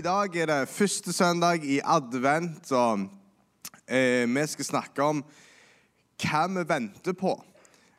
I 0.00 0.02
dag 0.02 0.36
er 0.36 0.46
det 0.48 0.68
første 0.72 1.12
søndag 1.12 1.64
i 1.68 1.74
advent, 1.84 2.70
og 2.72 3.02
eh, 3.84 4.24
vi 4.24 4.44
skal 4.48 4.64
snakke 4.64 5.04
om 5.04 5.18
hva 6.22 6.40
vi 6.54 6.62
venter 6.70 7.12
på. 7.12 7.34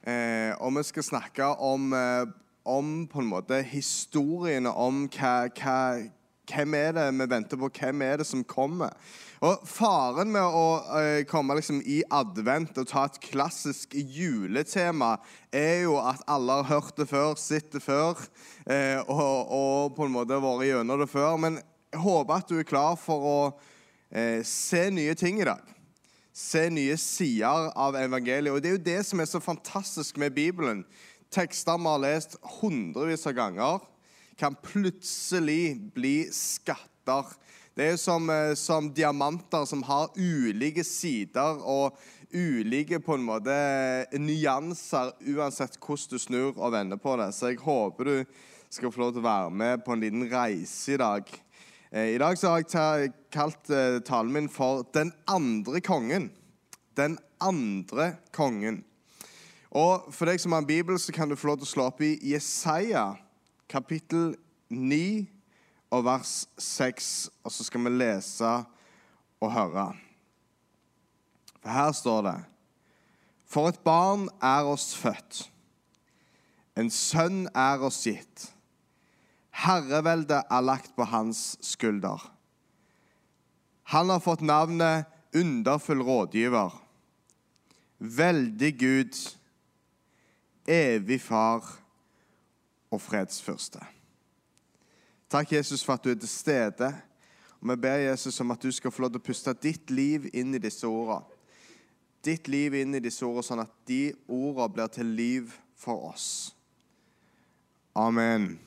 Eh, 0.09 0.49
og 0.57 0.79
vi 0.79 0.83
skal 0.87 1.05
snakke 1.05 1.51
om, 1.61 1.93
eh, 1.93 2.25
om 2.65 3.05
på 3.05 3.21
en 3.21 3.29
måte 3.29 3.61
historiene 3.61 4.73
om 4.73 5.03
hva, 5.13 5.35
hva, 5.53 5.77
hvem 6.49 6.73
er 6.79 6.97
det 6.97 7.07
vi 7.19 7.29
venter 7.35 7.61
på, 7.61 7.69
hvem 7.69 8.01
er 8.07 8.23
det 8.23 8.29
som 8.31 8.41
kommer. 8.49 8.97
Og 9.45 9.61
Faren 9.69 10.33
med 10.33 10.57
å 10.57 10.65
eh, 10.97 11.21
komme 11.29 11.59
liksom 11.59 11.83
i 11.85 12.01
advent 12.09 12.81
og 12.81 12.89
ta 12.89 13.07
et 13.11 13.21
klassisk 13.29 13.93
juletema 13.93 15.19
er 15.53 15.83
jo 15.85 15.99
at 16.01 16.25
alle 16.25 16.63
har 16.63 16.79
hørt 16.79 16.97
det 16.97 17.11
før, 17.13 17.37
sett 17.37 17.69
det 17.73 17.85
før 17.85 18.17
eh, 18.65 18.97
og, 19.05 19.53
og, 19.53 19.93
på 19.97 20.09
en 20.09 20.17
måte 20.17 20.41
vært 20.41 20.71
gjennom 20.71 21.05
det 21.05 21.13
før. 21.13 21.37
Men 21.41 21.61
jeg 21.91 22.01
håper 22.01 22.39
at 22.39 22.49
du 22.49 22.57
er 22.59 22.67
klar 22.67 22.97
for 22.99 23.27
å 23.27 23.37
eh, 24.09 24.41
se 24.47 24.87
nye 24.93 25.15
ting 25.19 25.41
i 25.41 25.47
dag. 25.47 25.63
Se 26.33 26.67
nye 26.71 26.95
sider 26.99 27.71
av 27.75 27.97
evangeliet. 27.99 28.53
Og 28.53 28.61
Det 28.63 28.71
er 28.71 28.77
jo 28.77 28.85
det 28.85 28.99
som 29.07 29.19
er 29.19 29.29
så 29.29 29.41
fantastisk 29.43 30.17
med 30.21 30.33
Bibelen. 30.35 30.85
Tekster 31.31 31.79
vi 31.79 31.91
har 31.91 32.03
lest 32.03 32.37
hundrevis 32.59 33.27
av 33.27 33.35
ganger, 33.35 33.83
kan 34.39 34.55
plutselig 34.63 35.75
bli 35.93 36.15
skatter 36.33 37.35
det 37.75 37.85
er 37.93 37.97
som, 37.97 38.29
eh, 38.29 38.53
som, 38.53 38.89
diamanter 38.93 39.65
som 39.65 39.83
har 39.87 40.11
ulike 40.17 40.83
sider 40.83 41.61
og 41.63 41.95
ulike 42.33 42.99
på 42.99 43.15
en 43.15 43.23
måte 43.23 43.55
nyanser 44.19 45.13
uansett 45.33 45.77
hvordan 45.79 46.11
du 46.11 46.19
snur 46.19 46.51
og 46.57 46.73
vender 46.75 46.99
på 46.99 47.15
det. 47.19 47.29
Så 47.31 47.53
jeg 47.53 47.61
håper 47.63 48.03
du 48.03 48.17
skal 48.69 48.91
få 48.91 49.01
lov 49.01 49.13
til 49.15 49.23
å 49.23 49.29
være 49.29 49.55
med 49.55 49.85
på 49.85 49.95
en 49.95 50.03
liten 50.03 50.27
reise 50.31 50.93
i 50.93 50.99
dag. 50.99 51.31
Eh, 51.93 52.15
I 52.15 52.17
dag 52.17 52.37
så 52.37 52.47
har 52.47 52.61
jeg 52.63 53.11
kalt 53.35 53.69
eh, 53.69 53.99
talen 53.99 54.31
min 54.31 54.49
for 54.49 54.83
'Den 54.93 55.11
andre 55.27 55.81
kongen'. 55.81 56.29
Den 56.97 57.17
andre 57.41 58.15
kongen. 58.31 58.83
Og 59.71 60.13
For 60.13 60.25
deg 60.25 60.39
som 60.39 60.51
har 60.51 60.59
en 60.59 60.67
bibel, 60.67 60.99
så 60.99 61.11
kan 61.11 61.29
du 61.29 61.35
få 61.35 61.47
lov 61.47 61.57
til 61.57 61.63
å 61.67 61.73
slå 61.73 61.83
opp 61.83 62.01
i 62.01 62.19
Jesaja 62.31 63.15
kapittel 63.69 64.35
9 64.69 65.27
og 65.91 66.05
vers 66.05 66.47
6, 66.57 67.29
og 67.43 67.51
så 67.51 67.63
skal 67.63 67.83
vi 67.83 67.89
lese 67.89 68.65
og 69.41 69.51
høre. 69.51 69.93
For 71.61 71.69
her 71.69 71.91
står 71.91 72.21
det 72.21 72.43
For 73.45 73.67
et 73.67 73.79
barn 73.83 74.29
er 74.41 74.63
oss 74.63 74.95
født, 74.95 75.51
en 76.75 76.89
sønn 76.89 77.49
er 77.55 77.79
oss 77.83 78.03
gitt. 78.07 78.53
Herreveldet 79.51 80.47
er 80.49 80.63
lagt 80.63 80.95
på 80.95 81.03
hans 81.03 81.57
skulder. 81.65 82.23
Han 83.91 84.09
har 84.09 84.23
fått 84.23 84.41
navnet 84.41 85.07
Underfull 85.31 86.01
rådgiver, 86.03 86.73
veldig 87.99 88.71
Gud, 88.79 89.15
evig 90.67 91.21
far 91.23 91.63
og 92.91 92.99
fredsfyrste. 92.99 93.79
Takk, 95.31 95.53
Jesus, 95.55 95.85
for 95.85 95.95
at 95.95 96.03
du 96.03 96.11
er 96.11 96.19
til 96.19 96.29
stede. 96.29 96.89
Og 97.61 97.69
Vi 97.69 97.75
ber 97.75 98.03
Jesus 98.03 98.39
om 98.43 98.51
at 98.51 98.63
du 98.63 98.71
skal 98.71 98.91
få 98.91 99.05
lov 99.05 99.13
til 99.13 99.21
å 99.21 99.27
puste 99.29 99.53
ditt 99.63 99.91
liv 99.91 100.27
inn 100.33 100.55
i 100.55 100.59
disse 100.59 100.87
ordene. 100.87 101.23
Ditt 102.21 102.47
liv 102.51 102.75
inn 102.75 102.93
i 102.95 103.01
disse 103.01 103.23
ordene, 103.25 103.45
sånn 103.47 103.63
at 103.63 103.71
de 103.87 104.11
ordene 104.27 104.73
blir 104.75 104.91
til 104.91 105.15
liv 105.15 105.55
for 105.79 106.11
oss. 106.11 106.27
Amen. 107.95 108.59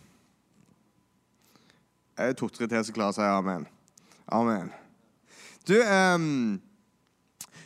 To-tre 2.15 2.69
til 2.70 2.84
som 2.87 2.95
klarer 2.95 3.15
å 3.15 3.17
si 3.17 3.27
amen. 3.27 3.67
Amen. 4.31 4.70
Du, 5.67 5.75
um, 5.83 6.61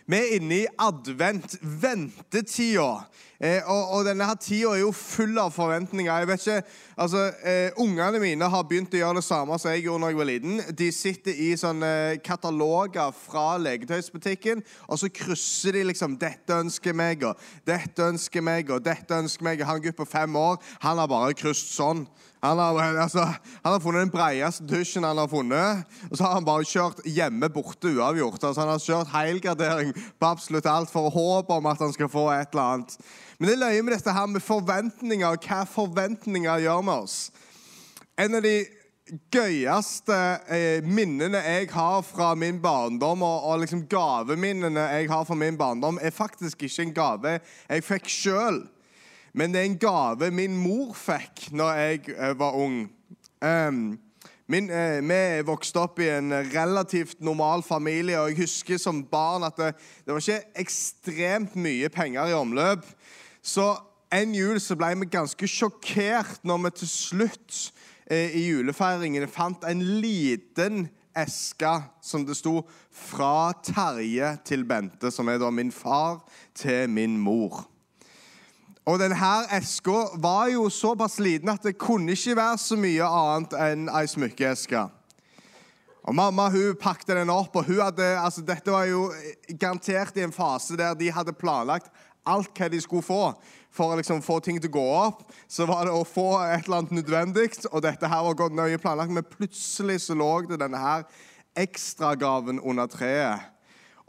vi 0.09 0.17
er 0.17 0.37
inne 0.39 0.63
i 0.63 0.69
advent, 0.81 1.59
ventetida. 1.61 3.05
Eh, 3.39 3.61
og, 3.71 3.91
og, 3.93 4.01
denne 4.03 4.27
her 4.27 4.35
tida 4.43 4.73
er 4.73 4.81
jo 4.81 4.89
full 4.97 5.37
av 5.39 5.53
forventninger. 5.55 6.11
Jeg 6.11 6.27
vet 6.27 6.47
ikke, 6.47 6.63
altså, 6.99 7.21
eh, 7.47 7.77
Ungene 7.79 8.19
mine 8.19 8.49
har 8.51 8.65
begynt 8.67 8.97
å 8.97 8.99
gjøre 8.99 9.21
det 9.21 9.27
samme 9.29 9.59
som 9.63 9.71
jeg 9.71 9.85
gjorde 9.85 10.07
da 10.07 10.11
jeg 10.11 10.19
var 10.19 10.29
liten. 10.31 10.63
De 10.81 10.89
sitter 10.95 11.43
i 11.45 11.53
sånne 11.61 11.91
kataloger 12.27 13.13
fra 13.15 13.45
leketøysbutikken, 13.63 14.65
og 14.89 14.99
så 14.99 15.11
krysser 15.21 15.79
de 15.79 15.85
liksom 15.87 16.17
'Dette 16.19 16.57
ønsker 16.57 16.97
meg', 16.97 17.23
og 17.29 17.39
'Dette 17.67 18.09
ønsker 18.11 18.43
meg', 18.43 18.73
og 18.75 18.83
'Dette 18.83 19.15
ønsker 19.15 19.45
meg'. 19.47 19.63
Han 19.63 19.83
gutt 19.83 20.01
på 20.01 20.09
fem 20.09 20.37
år 20.37 20.59
han 20.81 20.99
har 20.99 21.07
bare 21.07 21.35
krysset 21.35 21.77
sånn. 21.77 22.09
Han 22.41 22.59
har, 22.59 22.79
altså, 23.03 23.25
han 23.63 23.73
har, 23.73 23.81
funnet 23.83 24.05
den 24.07 24.13
breieste 24.13 24.67
dusjen 24.69 25.07
han 25.07 25.19
har 25.19 25.31
funnet. 25.31 25.85
Og 26.11 26.17
så 26.17 26.25
har 26.25 26.37
han 26.37 26.47
bare 26.47 26.69
kjørt 26.69 27.03
hjemme 27.07 27.51
borte 27.51 27.91
uavgjort. 27.91 28.43
Altså, 28.43 28.63
han 28.63 28.71
har 28.71 28.85
kjørt 28.85 29.13
helgardering 29.15 29.93
på 29.95 30.31
absolutt 30.31 30.71
alt 30.71 30.93
for 30.93 31.09
å 31.09 31.15
håpe 31.15 31.59
om 31.59 31.71
at 31.71 31.83
han 31.83 31.95
skal 31.95 32.11
få 32.13 32.29
et 32.37 32.55
eller 32.55 32.65
annet. 32.79 32.97
Men 33.39 33.51
det 33.51 33.57
er 33.57 33.63
løye 33.65 33.85
med 33.87 33.97
dette 33.97 34.15
her 34.15 34.31
med 34.31 34.45
forventninger 34.45 35.29
og 35.29 35.47
hva 35.51 35.63
forventninger 35.69 36.65
gjør 36.67 36.83
med 36.87 37.07
oss. 37.07 37.19
En 38.19 38.35
av 38.35 38.43
de 38.43 38.57
gøyeste 39.33 40.17
eh, 40.53 40.85
minnene 40.85 41.41
jeg 41.41 41.69
har 41.73 42.03
fra 42.05 42.33
min 42.39 42.59
barndom, 42.63 43.23
og, 43.25 43.47
og 43.49 43.63
liksom 43.63 43.87
gaveminnene 43.91 44.89
jeg 44.99 45.09
har 45.11 45.25
fra 45.27 45.37
min 45.39 45.57
barndom, 45.59 46.01
er 46.03 46.15
faktisk 46.15 46.67
ikke 46.67 46.85
en 46.85 46.97
gave 46.97 47.39
jeg 47.39 47.87
fikk 47.87 48.11
sjøl, 48.13 48.61
men 49.35 49.53
det 49.53 49.61
er 49.61 49.71
en 49.71 49.81
gave 49.81 50.31
min 50.35 50.57
mor 50.57 50.95
fikk 50.97 51.49
når 51.53 51.81
jeg 51.83 52.15
eh, 52.17 52.35
var 52.39 52.59
ung. 52.59 52.85
Um, 53.45 53.99
Min, 54.49 54.71
eh, 54.73 55.03
vi 55.05 55.43
vokste 55.45 55.83
opp 55.83 55.99
i 56.01 56.07
en 56.09 56.33
relativt 56.33 57.19
normal 57.21 57.61
familie, 57.63 58.17
og 58.17 58.31
jeg 58.31 58.47
husker 58.47 58.79
som 58.81 59.03
barn 59.05 59.45
at 59.45 59.59
det, 59.61 59.75
det 60.07 60.15
var 60.15 60.23
ikke 60.23 60.63
ekstremt 60.63 61.57
mye 61.61 61.91
penger 61.93 62.31
i 62.31 62.37
omløp. 62.37 62.87
Så 63.45 63.75
en 64.09 64.33
jul 64.33 64.57
så 64.61 64.73
ble 64.81 64.95
vi 65.03 65.11
ganske 65.13 65.51
sjokkert 65.53 66.41
når 66.49 66.63
vi 66.63 66.71
til 66.79 66.89
slutt 66.89 67.59
eh, 68.09 68.33
i 68.41 68.47
julefeiringen 68.47 69.29
fant 69.29 69.69
en 69.69 69.85
liten 70.01 70.87
eske 71.13 71.75
som 72.01 72.25
det 72.25 72.39
sto 72.41 72.63
'Fra 72.89 73.53
Terje 73.63 74.39
til 74.49 74.65
Bente', 74.65 75.13
som 75.13 75.29
er 75.29 75.39
da 75.39 75.51
min 75.51 75.73
far 75.73 76.25
til 76.55 76.89
min 76.89 77.19
mor. 77.19 77.69
Og 78.89 78.97
denne 78.97 79.33
eska 79.53 79.97
var 80.17 80.49
jo 80.49 80.69
såpass 80.73 81.19
liten 81.21 81.51
at 81.53 81.67
det 81.67 81.77
kunne 81.77 82.15
ikke 82.15 82.39
være 82.39 82.61
så 82.63 82.79
mye 82.81 83.05
annet 83.05 83.57
enn 83.61 83.91
ei 83.93 84.07
smykkeeske. 84.09 84.87
Og 86.09 86.17
Mamma 86.17 86.47
hun 86.49 86.79
pakte 86.81 87.19
den 87.19 87.29
opp, 87.29 87.53
og 87.53 87.67
hun 87.69 87.83
hadde, 87.83 88.07
altså 88.17 88.41
dette 88.41 88.73
var 88.73 88.87
jo 88.89 89.11
garantert 89.61 90.17
i 90.17 90.25
en 90.25 90.33
fase 90.33 90.79
der 90.81 90.97
de 90.97 91.11
hadde 91.13 91.37
planlagt 91.37 91.93
alt 92.29 92.53
hva 92.57 92.69
de 92.73 92.81
skulle 92.81 93.05
få 93.05 93.23
for 93.73 93.93
å 93.93 93.99
liksom 93.99 94.23
få 94.25 94.39
ting 94.45 94.57
til 94.61 94.71
å 94.73 94.77
gå 94.79 94.87
opp. 95.03 95.21
Så 95.53 95.69
var 95.69 95.85
det 95.85 95.93
å 95.93 96.07
få 96.09 96.31
et 96.47 96.65
eller 96.65 96.81
annet 96.81 96.97
nødvendig, 97.03 97.51
og 97.69 97.85
dette 97.85 98.09
her 98.09 98.25
var 98.25 98.41
godt 98.41 98.57
nøye 98.57 98.81
planlagt. 98.81 99.13
Men 99.13 99.29
plutselig 99.29 100.01
så 100.07 100.17
lå 100.17 100.33
det 100.49 100.63
denne 100.65 100.81
her 100.81 101.05
ekstragaven 101.61 102.63
under 102.65 102.89
treet. 102.89 103.53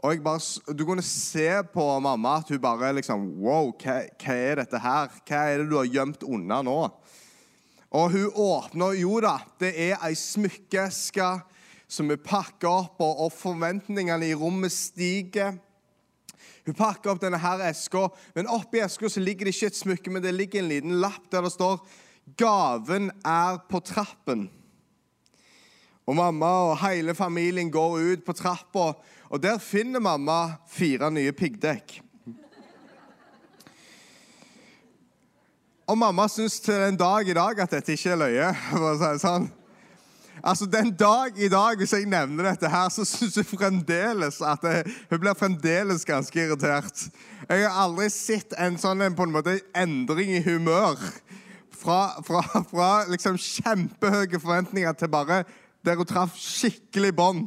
Og 0.00 0.22
bare, 0.24 0.74
Du 0.74 0.84
kunne 0.88 1.02
se 1.04 1.62
på 1.72 1.84
mamma 2.00 2.38
at 2.40 2.48
hun 2.48 2.60
bare 2.60 2.94
liksom 2.96 3.26
Wow, 3.42 3.72
hva, 3.76 4.00
hva 4.16 4.36
er 4.36 4.62
dette 4.62 4.80
her? 4.80 5.10
Hva 5.28 5.40
er 5.50 5.60
det 5.60 5.70
du 5.70 5.76
har 5.76 5.90
gjemt 5.90 6.24
unna 6.24 6.62
nå? 6.64 6.78
Og 7.90 8.12
hun 8.14 8.36
åpner 8.38 8.96
Jo 9.00 9.18
da, 9.20 9.38
det 9.60 9.74
er 9.90 9.98
ei 10.06 10.14
smykkeeske 10.16 11.30
som 11.90 12.06
vi 12.06 12.14
pakker 12.22 12.68
opp, 12.70 13.00
og, 13.02 13.24
og 13.24 13.32
forventningene 13.34 14.28
i 14.28 14.36
rommet 14.38 14.70
stiger. 14.70 15.56
Hun 16.62 16.76
pakker 16.78 17.10
opp 17.10 17.18
denne 17.18 17.40
her 17.42 17.64
eska, 17.66 18.04
men 18.36 18.46
oppi 18.46 18.78
eska 18.78 19.10
ligger 19.18 19.48
det 19.48 19.56
ikke 19.56 19.72
et 19.72 19.80
smykke, 19.80 20.12
men 20.14 20.22
det 20.22 20.36
ligger 20.36 20.62
en 20.62 20.70
liten 20.70 21.00
lapp 21.02 21.26
der 21.32 21.42
det 21.42 21.50
står 21.56 21.82
'Gaven 22.38 23.10
er 23.26 23.58
på 23.66 23.80
trappen'. 23.82 24.46
Og 26.06 26.16
Mamma 26.16 26.46
og 26.70 26.78
hele 26.78 27.14
familien 27.14 27.70
går 27.70 27.98
ut 27.98 28.24
på 28.24 28.32
trappa, 28.38 28.92
og 29.30 29.42
der 29.42 29.58
finner 29.62 30.02
mamma 30.02 30.56
fire 30.66 31.10
nye 31.14 31.32
piggdekk. 31.32 32.00
Og 35.90 35.98
mamma 35.98 36.26
syns 36.30 36.60
til 36.62 36.82
en 36.86 36.98
dag 36.98 37.28
i 37.28 37.34
dag 37.34 37.62
at 37.62 37.72
dette 37.74 37.94
ikke 37.94 38.12
er 38.14 38.20
løye. 38.20 38.50
for 38.70 38.92
å 38.92 38.98
si 38.98 39.06
det 39.06 39.22
sånn. 39.22 39.48
Altså, 40.40 40.66
Den 40.70 40.92
dag 40.96 41.36
i 41.36 41.50
dag, 41.52 41.76
hvis 41.76 41.92
jeg 41.92 42.08
nevner 42.08 42.46
dette 42.48 42.70
her, 42.70 42.88
så 42.94 43.04
syns 43.04 43.36
hun 43.36 43.48
fremdeles 43.48 44.38
at 44.46 44.62
jeg, 44.64 44.84
hun 45.10 45.22
blir 45.22 45.38
fremdeles 45.38 46.06
ganske 46.08 46.40
irritert. 46.40 47.06
Jeg 47.48 47.66
har 47.66 47.82
aldri 47.84 48.08
sett 48.14 48.54
en 48.58 48.78
sånn 48.80 49.02
en, 49.04 49.18
på 49.18 49.26
en 49.26 49.34
måte 49.34 49.58
endring 49.76 50.32
i 50.38 50.44
humør. 50.46 50.98
Fra, 51.80 52.20
fra, 52.26 52.42
fra 52.70 52.90
liksom 53.08 53.38
kjempehøye 53.40 54.40
forventninger 54.40 54.96
til 55.00 55.12
bare 55.12 55.44
der 55.86 55.96
hun 55.96 56.08
traff 56.08 56.34
skikkelig 56.36 57.14
bånd. 57.16 57.46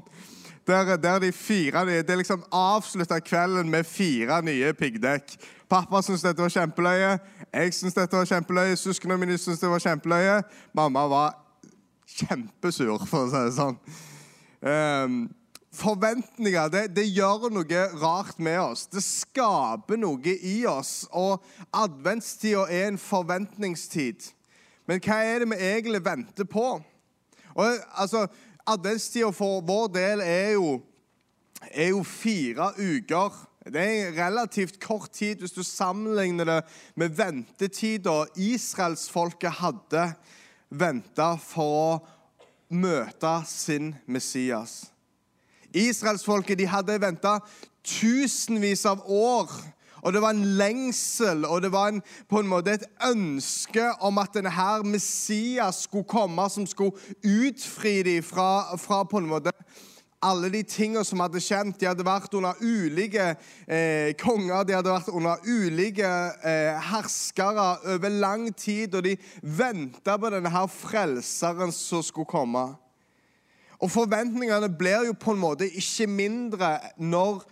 Der, 0.68 0.96
der, 0.98 1.20
de 1.20 1.32
fire 1.32 1.86
Det 1.86 2.10
er 2.10 2.16
liksom 2.16 2.44
avslutta 2.52 3.20
kvelden 3.20 3.70
med 3.70 3.84
fire 3.84 4.42
nye 4.42 4.74
piggdekk. 4.74 5.36
Pappa 5.70 6.02
syntes 6.02 6.24
dette 6.24 6.42
var 6.42 6.50
kjempeløye. 6.50 7.18
Jeg 7.54 7.74
syntes 7.74 7.98
dette 7.98 8.18
var 8.18 8.26
kjempeløye. 8.26 8.76
Søsknene 8.76 9.18
mine 9.18 9.38
syntes 9.38 9.60
det 9.60 9.70
var 9.70 9.84
kjempeløye. 9.84 10.42
Mamma 10.74 11.08
var 11.12 11.34
kjempesur, 12.08 13.04
for 13.10 13.26
å 13.26 13.32
si 13.32 13.42
det 13.42 13.56
sånn. 13.58 13.80
Um, 14.64 15.18
forventninger 15.74 16.70
det, 16.72 16.84
det, 16.96 17.08
gjør 17.12 17.50
noe 17.52 17.84
rart 18.00 18.40
med 18.40 18.60
oss. 18.62 18.86
Det 18.88 19.04
skaper 19.04 20.00
noe 20.00 20.38
i 20.40 20.62
oss. 20.70 21.08
Og 21.12 21.44
adventstida 21.74 22.68
er 22.70 22.92
en 22.92 23.02
forventningstid. 23.02 24.30
Men 24.88 25.04
hva 25.04 25.20
er 25.26 25.44
det 25.44 25.52
vi 25.52 25.60
egentlig 25.74 26.04
venter 26.06 26.48
på? 26.48 26.68
Og 27.54 27.66
altså, 28.00 28.28
Adventstida 28.66 29.32
for 29.36 29.62
vår 29.66 29.90
del 29.92 30.22
er 30.24 30.54
jo, 30.56 30.78
er 31.72 31.90
jo 31.92 32.04
fire 32.08 32.70
uker. 32.80 33.36
Det 33.64 33.84
er 33.84 34.16
relativt 34.16 34.80
kort 34.84 35.12
tid 35.16 35.44
hvis 35.44 35.56
du 35.56 35.64
sammenligner 35.64 36.48
det 36.48 36.60
med 37.00 37.16
ventetida 37.16 38.24
israelsfolket 38.36 39.60
hadde 39.60 40.08
venta 40.74 41.34
for 41.40 41.78
å 41.80 42.02
møte 42.74 43.36
sin 43.48 43.94
Messias. 44.08 44.86
Israelsfolket 45.74 46.64
hadde 46.70 47.00
venta 47.02 47.38
tusenvis 47.84 48.86
av 48.90 49.04
år. 49.10 49.52
Og 50.04 50.14
det 50.14 50.22
var 50.22 50.36
en 50.36 50.58
lengsel 50.60 51.46
og 51.48 51.62
det 51.64 51.72
var 51.72 51.94
en, 51.94 52.02
på 52.30 52.42
en 52.44 52.50
måte 52.52 52.76
et 52.76 52.86
ønske 53.08 53.88
om 54.04 54.20
at 54.20 54.36
denne 54.36 54.52
Messias 54.84 55.86
skulle 55.88 56.08
komme, 56.08 56.50
som 56.50 56.68
skulle 56.68 57.00
utfri 57.24 58.02
dem 58.04 58.24
fra, 58.24 58.76
fra 58.78 59.04
på 59.08 59.24
en 59.24 59.32
måte 59.32 59.56
alle 60.24 60.50
de 60.54 60.62
tingene 60.64 61.04
som 61.06 61.22
hadde 61.24 61.42
kjent. 61.44 61.80
De 61.80 61.88
hadde 61.90 62.06
vært 62.08 62.36
under 62.38 62.60
ulike 62.64 63.34
eh, 63.68 64.14
konger, 64.20 64.64
de 64.68 64.78
hadde 64.78 64.94
vært 64.94 65.12
under 65.12 65.42
ulike 65.44 66.12
eh, 66.48 66.80
herskere 66.92 67.68
over 67.96 68.16
lang 68.24 68.48
tid, 68.56 68.96
og 68.96 69.04
de 69.08 69.18
venta 69.44 70.18
på 70.20 70.32
denne 70.34 70.52
her 70.54 70.70
frelseren 70.72 71.74
som 71.76 72.04
skulle 72.06 72.30
komme. 72.30 72.70
Og 73.84 73.92
forventningene 73.92 74.70
blir 74.80 75.10
jo 75.10 75.18
på 75.20 75.34
en 75.34 75.44
måte 75.44 75.68
ikke 75.68 76.08
mindre 76.08 76.78
når 77.04 77.44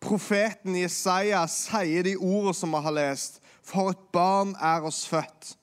profeten 0.00 0.76
Jesaja 0.78 1.42
sier 1.50 2.06
de 2.06 2.16
ordene 2.16 2.54
som 2.56 2.72
vi 2.74 2.82
har 2.84 2.96
lest. 2.96 3.40
For 3.62 3.92
et 3.92 4.04
barn 4.14 4.54
er 4.64 4.86
oss 4.88 5.02
født, 5.08 5.54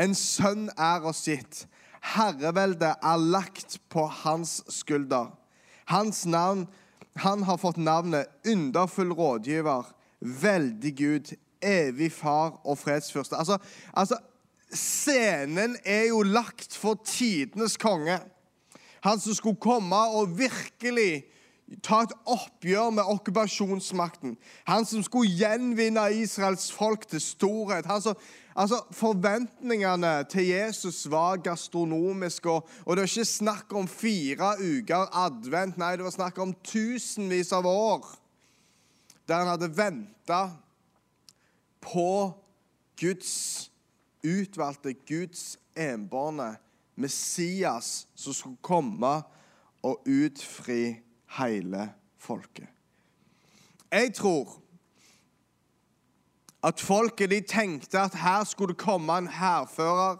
en 0.00 0.14
sønn 0.18 0.66
er 0.80 1.04
oss 1.06 1.26
gitt. 1.28 1.66
Herreveldet 2.14 2.96
er 2.98 3.20
lagt 3.22 3.76
på 3.92 4.08
hans 4.24 4.60
skulder. 4.72 5.30
Hans 5.86 6.24
navn, 6.26 6.68
Han 7.14 7.42
har 7.42 7.58
fått 7.60 7.76
navnet 7.76 8.30
Underfull 8.48 9.12
rådgiver, 9.12 9.84
veldig 10.20 10.92
Gud, 10.96 11.34
evig 11.60 12.08
far 12.12 12.60
og 12.64 12.78
fredsfyrste. 12.78 13.36
Altså, 13.36 13.58
altså, 13.92 14.16
scenen 14.72 15.76
er 15.84 16.08
jo 16.08 16.22
lagt 16.22 16.72
for 16.76 16.96
tidenes 17.04 17.76
konge. 17.76 18.16
Han 19.04 19.20
som 19.20 19.34
skulle 19.34 19.60
komme 19.60 19.96
og 20.16 20.38
virkelig 20.38 21.24
ta 21.80 22.02
et 22.04 22.14
oppgjør 22.28 22.90
med 22.98 23.08
okkupasjonsmakten. 23.14 24.36
Han 24.68 24.86
som 24.88 25.02
skulle 25.04 25.32
gjenvinne 25.32 26.04
Israels 26.20 26.68
folk 26.72 27.06
til 27.08 27.22
storhet. 27.22 27.88
Som, 28.02 28.18
altså, 28.54 28.82
Forventningene 28.92 30.24
til 30.30 30.50
Jesus 30.50 31.04
var 31.10 31.40
gastronomiske. 31.44 32.50
Og, 32.50 32.68
og 32.84 32.96
det 32.96 33.04
var 33.04 33.12
ikke 33.12 33.30
snakk 33.30 33.72
om 33.78 33.88
fire 33.88 34.54
uker 34.60 35.08
advent. 35.24 35.78
Nei, 35.80 35.94
det 35.96 36.04
var 36.04 36.16
snakk 36.16 36.42
om 36.42 36.54
tusenvis 36.64 37.52
av 37.56 37.68
år 37.68 38.18
der 39.28 39.38
han 39.38 39.52
hadde 39.52 39.68
venta 39.76 40.40
på 41.80 42.32
Guds 43.00 43.70
utvalgte, 44.26 44.92
Guds 45.06 45.56
enbårne 45.78 46.56
Messias 46.94 48.06
som 48.14 48.34
skulle 48.34 48.60
komme 48.60 49.12
og 49.82 50.04
utfri 50.06 50.98
hele 51.38 51.90
folket. 52.18 52.68
Jeg 53.92 54.14
tror 54.14 54.62
at 56.62 56.80
folket 56.80 57.30
de 57.30 57.40
tenkte 57.40 57.98
at 58.00 58.14
her 58.14 58.44
skulle 58.44 58.72
det 58.72 58.80
komme 58.80 59.18
en 59.18 59.28
hærfører. 59.28 60.16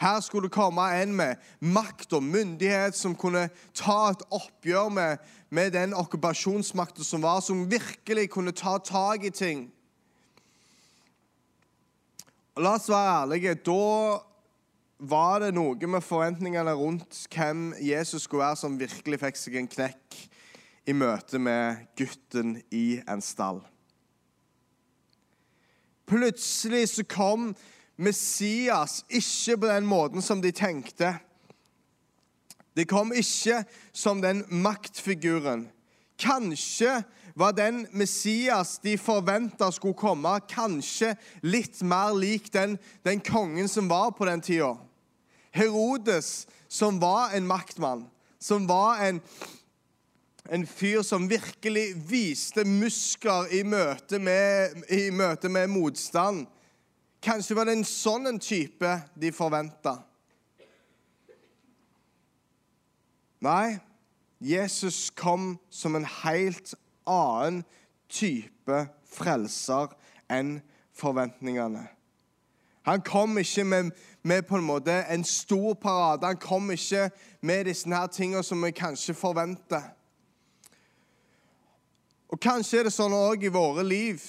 Her 0.00 0.20
skulle 0.20 0.48
det 0.48 0.52
komme 0.52 1.02
en 1.02 1.14
med 1.16 1.34
makt 1.60 2.12
og 2.12 2.22
myndighet 2.22 2.96
som 2.96 3.14
kunne 3.14 3.48
ta 3.74 3.98
et 4.10 4.24
oppgjør 4.30 4.88
med, 4.88 5.16
med 5.50 5.70
den 5.70 5.94
okkupasjonsmakten 5.94 7.04
som 7.04 7.22
var, 7.22 7.40
som 7.40 7.70
virkelig 7.70 8.30
kunne 8.30 8.52
ta 8.52 8.78
tak 8.78 9.24
i 9.24 9.30
ting. 9.30 9.68
Og 12.54 12.62
la 12.62 12.74
oss 12.78 12.88
være 12.88 13.14
ærlige. 13.22 13.54
Da 13.54 14.18
var 14.98 15.40
det 15.42 15.54
noe 15.54 15.86
med 15.90 16.02
forventningene 16.02 16.72
rundt 16.72 17.26
hvem 17.34 17.74
Jesus 17.82 18.22
skulle 18.22 18.46
være, 18.46 18.56
som 18.56 18.80
virkelig 18.80 19.20
fikk 19.20 19.38
seg 19.38 19.58
en 19.60 19.70
knekk 19.70 20.22
i 20.86 20.92
møte 20.92 21.38
med 21.38 21.86
gutten 21.96 22.58
i 22.70 23.00
en 23.08 23.22
stall. 23.24 23.62
Plutselig 26.06 26.88
så 26.92 27.04
kom 27.08 27.54
Messias 27.96 29.02
ikke 29.08 29.56
på 29.62 29.70
den 29.70 29.86
måten 29.88 30.22
som 30.22 30.42
de 30.42 30.52
tenkte. 30.52 31.14
Det 32.76 32.88
kom 32.90 33.12
ikke 33.14 33.62
som 33.94 34.20
den 34.20 34.42
maktfiguren. 34.50 35.68
Kanskje 36.18 37.02
var 37.34 37.54
den 37.54 37.86
Messias 37.90 38.78
de 38.82 38.98
forventa 38.98 39.70
skulle 39.74 39.98
komme, 39.98 40.36
kanskje 40.50 41.14
litt 41.42 41.82
mer 41.82 42.14
lik 42.14 42.52
den, 42.54 42.76
den 43.02 43.22
kongen 43.22 43.68
som 43.70 43.88
var 43.90 44.12
på 44.14 44.26
den 44.28 44.42
tida. 44.42 44.74
Herodes, 45.54 46.46
som 46.68 47.00
var 47.02 47.34
en 47.34 47.46
maktmann, 47.46 48.06
som 48.42 48.66
var 48.68 49.02
en, 49.06 49.20
en 50.50 50.66
fyr 50.66 51.02
som 51.02 51.30
virkelig 51.30 51.94
viste 52.08 52.64
muskler 52.68 53.48
i 53.52 53.62
møte 53.64 54.18
med, 54.18 54.82
i 54.92 55.08
møte 55.10 55.48
med 55.48 55.70
motstand. 55.72 56.44
Kanskje 57.24 57.56
var 57.56 57.68
det 57.68 57.78
en 57.78 57.86
sånn 57.88 58.28
en 58.28 58.40
type 58.40 58.90
de 59.16 59.32
forventa. 59.32 59.96
Nei, 63.44 63.78
Jesus 64.44 65.08
kom 65.16 65.54
som 65.72 65.96
en 65.96 66.04
helt 66.24 66.74
annen 67.08 67.62
type 68.12 68.84
frelser 69.08 69.92
enn 70.32 70.58
forventningene. 70.96 71.86
Han 72.84 73.00
kom 73.00 73.38
ikke 73.40 73.64
med, 73.64 73.90
med, 74.22 74.44
på 74.44 74.58
en 74.60 74.66
måte 74.68 74.92
en 75.08 75.24
stor 75.24 75.72
parade. 75.80 76.26
Han 76.26 76.36
kom 76.36 76.68
ikke 76.70 77.08
med 77.40 77.64
disse 77.64 77.88
her 77.88 78.10
tingene 78.12 78.44
som 78.44 78.60
vi 78.60 78.74
kanskje 78.76 79.16
forventer. 79.16 79.86
Og 82.34 82.40
Kanskje 82.42 82.80
er 82.80 82.88
det 82.88 82.90
sånn 82.90 83.12
òg 83.14 83.44
i 83.46 83.52
våre 83.54 83.84
liv 83.86 84.22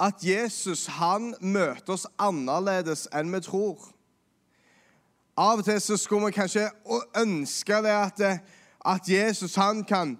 at 0.00 0.24
Jesus 0.24 0.88
han 0.96 1.28
møter 1.38 1.94
oss 1.94 2.06
annerledes 2.18 3.04
enn 3.14 3.30
vi 3.30 3.38
tror. 3.44 3.84
Av 5.38 5.60
og 5.60 5.68
til 5.68 5.78
så 5.78 5.98
skulle 6.00 6.32
vi 6.32 6.38
kanskje 6.40 6.64
ønske 7.20 7.78
det 7.84 7.94
at, 7.94 8.24
at 8.82 9.12
Jesus 9.12 9.54
han 9.60 9.84
kan 9.86 10.16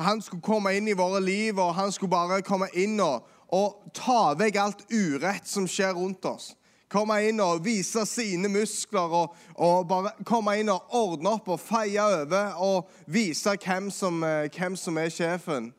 han 0.00 0.22
skulle 0.24 0.42
komme 0.42 0.72
inn 0.74 0.88
i 0.88 0.96
våre 0.96 1.20
liv, 1.20 1.58
og 1.60 1.74
han 1.76 1.92
skulle 1.92 2.10
bare 2.10 2.40
komme 2.42 2.66
inn 2.72 2.98
og, 3.04 3.26
og 3.52 3.92
ta 3.94 4.32
vekk 4.40 4.58
alt 4.58 4.86
urett 4.88 5.46
som 5.46 5.68
skjer 5.68 5.92
rundt 5.94 6.24
oss. 6.26 6.54
Komme 6.90 7.20
inn 7.28 7.38
og 7.42 7.62
vise 7.62 8.02
sine 8.08 8.48
muskler 8.50 9.12
og, 9.14 9.34
og 9.54 9.84
bare 9.88 10.10
komme 10.26 10.56
inn 10.58 10.72
og 10.72 10.90
ordne 10.98 11.36
opp 11.36 11.52
og 11.54 11.60
feie 11.62 12.02
over 12.02 12.56
og 12.58 12.88
vise 13.06 13.54
hvem 13.62 13.90
som, 13.94 14.24
eh, 14.26 14.48
hvem 14.50 14.76
som 14.76 14.98
er 14.98 15.12
sjefen. 15.14 15.70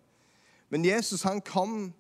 Men 0.72 0.86
Jesus 0.88 1.26
han 1.28 1.42
kom 1.44 1.92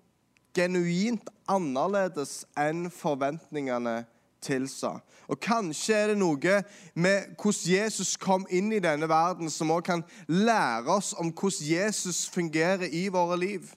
genuint 0.56 1.27
annerledes 1.51 2.46
enn 2.60 2.88
forventningene 2.91 4.06
tilsa. 4.44 4.98
Og 5.27 5.39
Kanskje 5.44 5.96
er 5.96 6.08
det 6.12 6.18
noe 6.20 6.62
med 6.96 7.36
hvordan 7.36 7.68
Jesus 7.68 8.15
kom 8.20 8.48
inn 8.50 8.72
i 8.72 8.82
denne 8.84 9.10
verden, 9.12 9.51
som 9.51 9.72
også 9.72 9.89
kan 9.91 10.03
lære 10.27 10.88
oss 10.91 11.13
om 11.20 11.32
hvordan 11.32 11.68
Jesus 11.68 12.25
fungerer 12.32 12.88
i 12.88 13.08
våre 13.12 13.38
liv 13.39 13.70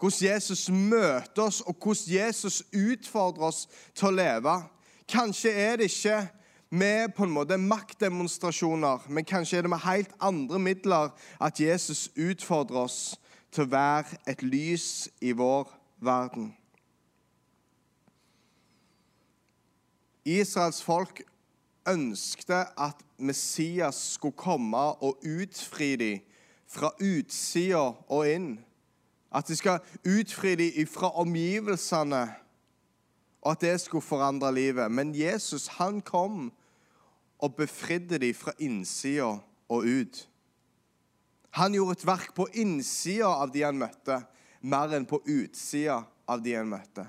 hvordan 0.00 0.32
Jesus 0.32 0.68
møter 0.70 1.42
oss, 1.42 1.60
og 1.60 1.76
hvordan 1.82 2.14
Jesus 2.14 2.62
utfordrer 2.72 3.50
oss 3.50 3.66
til 3.94 4.08
å 4.08 4.16
leve. 4.16 4.54
Kanskje 5.08 5.52
er 5.52 5.76
det 5.76 5.90
ikke 5.90 6.22
med 6.70 7.12
på 7.16 7.26
en 7.26 7.34
måte 7.34 7.58
maktdemonstrasjoner, 7.58 9.08
men 9.08 9.24
kanskje 9.24 9.58
er 9.58 9.66
det 9.66 9.70
med 9.70 9.84
helt 9.84 10.14
andre 10.20 10.58
midler 10.58 11.10
at 11.40 11.60
Jesus 11.60 12.08
utfordrer 12.16 12.86
oss 12.86 13.00
til 13.52 13.66
å 13.66 13.72
være 13.72 14.20
et 14.30 14.42
lys 14.46 15.08
i 15.20 15.34
vår 15.36 15.68
verden. 16.00 16.54
Israels 20.24 20.82
folk 20.82 21.22
ønskte 21.88 22.64
at 22.78 23.02
Messias 23.18 23.98
skulle 24.14 24.36
komme 24.36 24.78
og 25.02 25.24
utfri 25.26 25.96
dem 25.96 26.26
fra 26.70 26.92
utsida 27.02 27.90
og 28.06 28.28
inn. 28.28 28.50
At 29.30 29.46
de 29.46 29.56
skal 29.56 29.80
utfri 30.04 30.56
dem 30.58 30.86
fra 30.90 31.12
omgivelsene, 31.22 32.24
og 33.40 33.52
at 33.52 33.60
det 33.60 33.80
skulle 33.80 34.04
forandre 34.04 34.54
livet. 34.54 34.90
Men 34.92 35.14
Jesus 35.14 35.66
han 35.78 36.00
kom 36.00 36.50
og 37.38 37.54
befridde 37.54 38.18
dem 38.18 38.34
fra 38.34 38.52
innsida 38.58 39.38
og 39.68 39.86
ut. 39.86 40.26
Han 41.50 41.74
gjorde 41.74 41.98
et 41.98 42.06
verk 42.06 42.34
på 42.34 42.46
innsida 42.52 43.30
av 43.30 43.50
de 43.54 43.64
han 43.64 43.78
møtte, 43.80 44.20
mer 44.60 44.92
enn 44.94 45.08
på 45.08 45.22
utsida 45.24 46.02
av 46.30 46.42
de 46.44 46.54
han 46.54 46.68
møtte. 46.70 47.06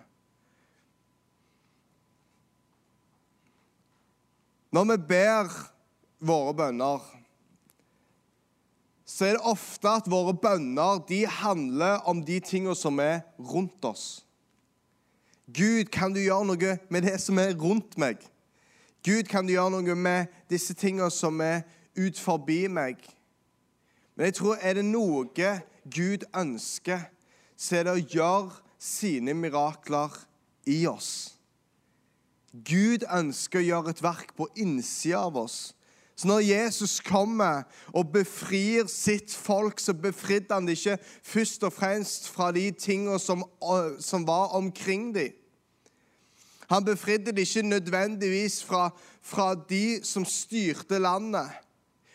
Når 4.71 4.87
vi 4.93 4.97
ber 5.03 5.51
våre 6.23 6.53
bønner, 6.55 7.03
så 9.11 9.27
er 9.27 9.35
det 9.35 9.43
ofte 9.43 9.91
at 9.91 10.07
våre 10.09 10.31
bønner 10.39 11.01
de 11.09 11.25
handler 11.27 11.99
om 12.07 12.21
de 12.23 12.39
tingene 12.39 12.75
som 12.79 12.99
er 13.03 13.25
rundt 13.37 13.83
oss. 13.85 14.23
Gud, 15.51 15.89
kan 15.91 16.13
du 16.15 16.21
gjøre 16.21 16.47
noe 16.47 16.77
med 16.87 17.03
det 17.03 17.17
som 17.19 17.39
er 17.41 17.51
rundt 17.59 17.97
meg? 17.99 18.21
Gud, 19.03 19.27
kan 19.27 19.43
du 19.43 19.51
gjøre 19.51 19.73
noe 19.73 19.95
med 19.99 20.31
disse 20.51 20.75
tingene 20.77 21.11
som 21.11 21.41
er 21.43 21.65
ut 21.99 22.19
forbi 22.19 22.63
meg? 22.71 23.03
Men 24.15 24.29
jeg 24.29 24.37
tror 24.39 24.63
er 24.63 24.79
det 24.79 24.87
noe 24.87 25.27
Gud 25.91 26.23
ønsker, 26.37 27.03
så 27.57 27.81
er 27.81 27.87
det 27.89 27.97
å 27.97 28.07
gjøre 28.15 28.61
sine 28.79 29.35
mirakler 29.35 30.15
i 30.71 30.85
oss. 30.87 31.35
Gud 32.51 33.03
ønsker 33.11 33.59
å 33.59 33.67
gjøre 33.67 33.91
et 33.91 34.03
verk 34.03 34.31
på 34.37 34.47
innsida 34.55 35.25
av 35.27 35.39
oss. 35.43 35.73
Så 36.21 36.27
når 36.27 36.39
Jesus 36.39 36.99
kommer 36.99 37.63
og 37.97 38.11
befrir 38.13 38.85
sitt 38.85 39.33
folk, 39.33 39.79
så 39.81 39.95
befridde 39.97 40.53
han 40.53 40.67
det 40.67 40.75
ikke 40.77 40.99
først 41.25 41.63
og 41.65 41.73
fremst 41.73 42.27
fra 42.29 42.51
de 42.53 42.67
tingene 42.77 43.17
som, 43.19 43.41
som 43.97 44.27
var 44.27 44.53
omkring 44.53 45.15
dem. 45.15 45.33
Han 46.69 46.85
befridde 46.85 47.33
det 47.33 47.47
ikke 47.47 47.65
nødvendigvis 47.65 48.59
fra, 48.63 48.91
fra 49.21 49.55
de 49.69 49.99
som 50.05 50.25
styrte 50.25 50.99
landet. 51.01 51.49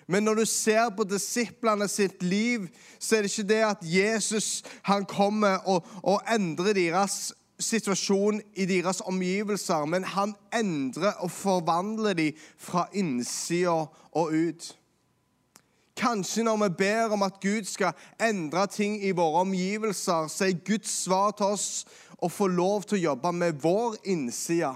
Men 0.07 0.23
når 0.23 0.35
du 0.35 0.45
ser 0.47 0.95
på 0.95 1.03
disiplene 1.05 1.89
sitt 1.91 2.23
liv, 2.23 2.69
så 3.03 3.17
er 3.17 3.27
det 3.27 3.33
ikke 3.33 3.49
det 3.49 3.63
at 3.73 3.83
Jesus 3.83 4.63
han 4.87 5.05
kommer 5.05 5.67
og, 5.67 5.83
og 6.03 6.23
endrer 6.31 6.79
deres 6.79 7.33
situasjon 7.59 8.41
i 8.55 8.67
deres 8.69 9.01
omgivelser, 9.01 9.85
men 9.89 10.05
han 10.05 10.35
endrer 10.55 11.17
og 11.25 11.31
forvandler 11.31 12.17
dem 12.19 12.43
fra 12.59 12.87
innsida 12.93 13.87
og 14.13 14.33
ut. 14.33 14.73
Kanskje 15.97 16.45
når 16.45 16.57
vi 16.57 16.75
ber 16.79 17.15
om 17.17 17.23
at 17.25 17.41
Gud 17.41 17.65
skal 17.65 17.97
endre 18.21 18.67
ting 18.67 18.99
i 19.05 19.15
våre 19.17 19.41
omgivelser, 19.47 20.29
så 20.29 20.45
er 20.45 20.59
Guds 20.67 20.91
svar 21.05 21.33
til 21.37 21.57
oss 21.57 21.87
å 22.21 22.29
få 22.29 22.51
lov 22.53 22.85
til 22.85 22.99
å 22.99 23.05
jobbe 23.11 23.33
med 23.33 23.63
vår 23.63 23.97
innside. 24.05 24.75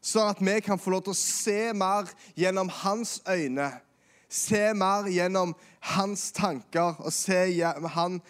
Sånn 0.00 0.30
at 0.32 0.40
vi 0.40 0.54
kan 0.64 0.80
få 0.80 0.94
lov 0.94 1.04
til 1.04 1.12
å 1.12 1.20
se 1.20 1.72
mer 1.76 2.08
gjennom 2.38 2.70
hans 2.80 3.18
øyne. 3.28 3.68
Se 4.28 4.72
mer 4.76 5.08
gjennom 5.12 5.52
hans 5.94 6.30
tanker 6.36 6.96
og 7.00 7.12
se 7.12 7.42
han 7.96 8.20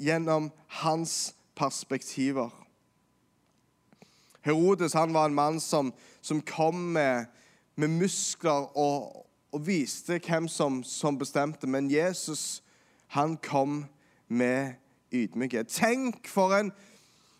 gjennom 0.00 0.48
hans 0.80 1.34
perspektiver. 1.56 2.67
Herodes 4.48 4.96
han 4.96 5.12
var 5.14 5.28
en 5.28 5.34
mann 5.36 5.60
som, 5.60 5.92
som 6.20 6.40
kom 6.42 6.74
med, 6.96 7.26
med 7.76 7.88
muskler 7.88 8.70
og, 8.76 9.26
og, 9.52 9.60
viste 9.66 10.18
hvem 10.24 10.48
som, 10.48 10.82
som 10.84 11.18
bestemte. 11.18 11.66
Men 11.66 11.90
Jesus 11.92 12.62
han 13.14 13.36
kom 13.36 13.84
med 14.28 14.78
ydmykhet. 15.12 15.68
Tenk 15.72 16.28
for 16.28 16.56
en, 16.56 16.72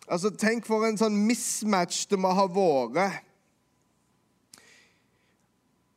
altså, 0.07 0.29
tenk 0.29 0.65
for 0.69 0.85
en 0.85 0.97
sånn 0.97 1.17
mismatch 1.27 2.05
det 2.09 2.21
må 2.21 2.33
ha 2.33 2.47
vært. 2.49 3.25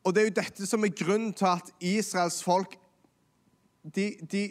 Og 0.02 0.11
det 0.11 0.23
er 0.23 0.26
jo 0.26 0.38
dette 0.40 0.66
som 0.66 0.83
er 0.83 0.97
grunnen 0.99 1.31
til 1.37 1.47
at 1.47 1.69
Israels 1.78 2.40
folk 2.42 2.75
de, 3.95 4.09
de 4.31 4.49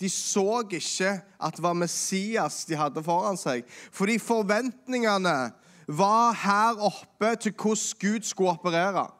de 0.00 0.08
så 0.10 0.64
ikke 0.66 1.10
at 1.38 1.56
det 1.56 1.62
var 1.62 1.76
Messias 1.78 2.64
de 2.68 2.76
hadde 2.78 3.02
foran 3.04 3.38
seg. 3.38 3.62
Fordi 3.94 4.18
forventningene 4.22 5.36
var 5.88 6.32
her 6.32 6.80
oppe 6.80 7.34
til 7.40 7.52
hvordan 7.52 7.98
Gud 8.00 8.22
skulle 8.22 8.50
operere. 8.50 9.10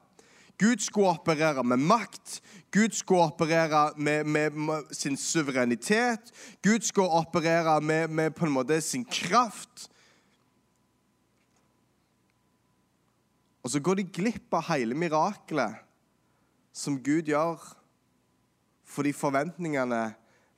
Gud 0.59 0.79
skulle 0.79 1.09
operere 1.09 1.65
med 1.65 1.77
makt. 1.77 2.41
Gud 2.73 2.91
skulle 2.91 3.21
operere 3.21 3.93
med, 3.97 4.25
med, 4.25 4.51
med 4.51 4.95
sin 4.95 5.17
suverenitet. 5.17 6.31
Gud 6.63 6.81
skulle 6.81 7.09
operere 7.09 7.81
med, 7.81 8.09
med, 8.09 8.31
på 8.31 8.47
en 8.47 8.53
måte 8.53 8.81
sin 8.81 9.05
kraft. 9.05 9.91
Og 13.63 13.71
så 13.71 13.81
går 13.81 13.95
de 13.95 14.05
glipp 14.05 14.55
av 14.55 14.67
hele 14.69 14.95
mirakelet 14.95 15.81
som 16.75 16.99
Gud 17.03 17.31
gjør, 17.31 17.63
fordi 18.85 19.15
forventningene 19.17 20.03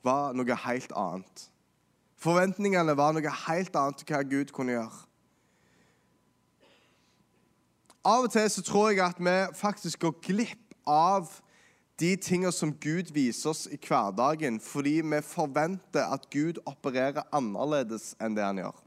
var 0.03 0.33
noe 0.35 0.57
helt 0.65 0.91
annet. 0.91 1.47
Forventningene 2.17 2.97
var 2.97 3.13
noe 3.15 3.33
helt 3.47 3.75
annet 3.77 4.01
til 4.01 4.11
hva 4.11 4.23
Gud 4.27 4.51
kunne 4.53 4.75
gjøre. 4.75 5.06
Av 8.07 8.23
og 8.23 8.31
til 8.31 8.47
så 8.47 8.63
tror 8.63 8.93
jeg 8.93 9.03
at 9.03 9.19
vi 9.19 9.35
faktisk 9.57 10.05
går 10.05 10.13
glipp 10.23 10.75
av 10.87 11.27
de 11.99 12.13
tingene 12.21 12.53
som 12.55 12.71
Gud 12.71 13.09
viser 13.11 13.51
oss 13.51 13.65
i 13.67 13.79
hverdagen, 13.81 14.61
fordi 14.63 15.01
vi 15.01 15.19
forventer 15.25 16.05
at 16.05 16.29
Gud 16.31 16.61
opererer 16.69 17.25
annerledes 17.35 18.13
enn 18.21 18.37
det 18.37 18.45
han 18.45 18.61
gjør. 18.61 18.77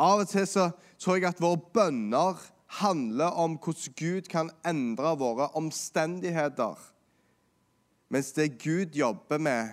Av 0.00 0.22
og 0.22 0.30
til 0.30 0.46
så 0.48 0.70
tror 1.02 1.18
jeg 1.18 1.28
at 1.28 1.42
våre 1.42 1.60
bønner 1.74 2.40
handler 2.80 3.36
om 3.36 3.58
hvordan 3.60 3.98
Gud 4.00 4.30
kan 4.32 4.48
endre 4.64 5.12
våre 5.20 5.50
omstendigheter 5.58 6.80
mens 8.12 8.32
det 8.36 8.58
Gud 8.60 8.92
jobber 8.92 9.38
med, 9.40 9.68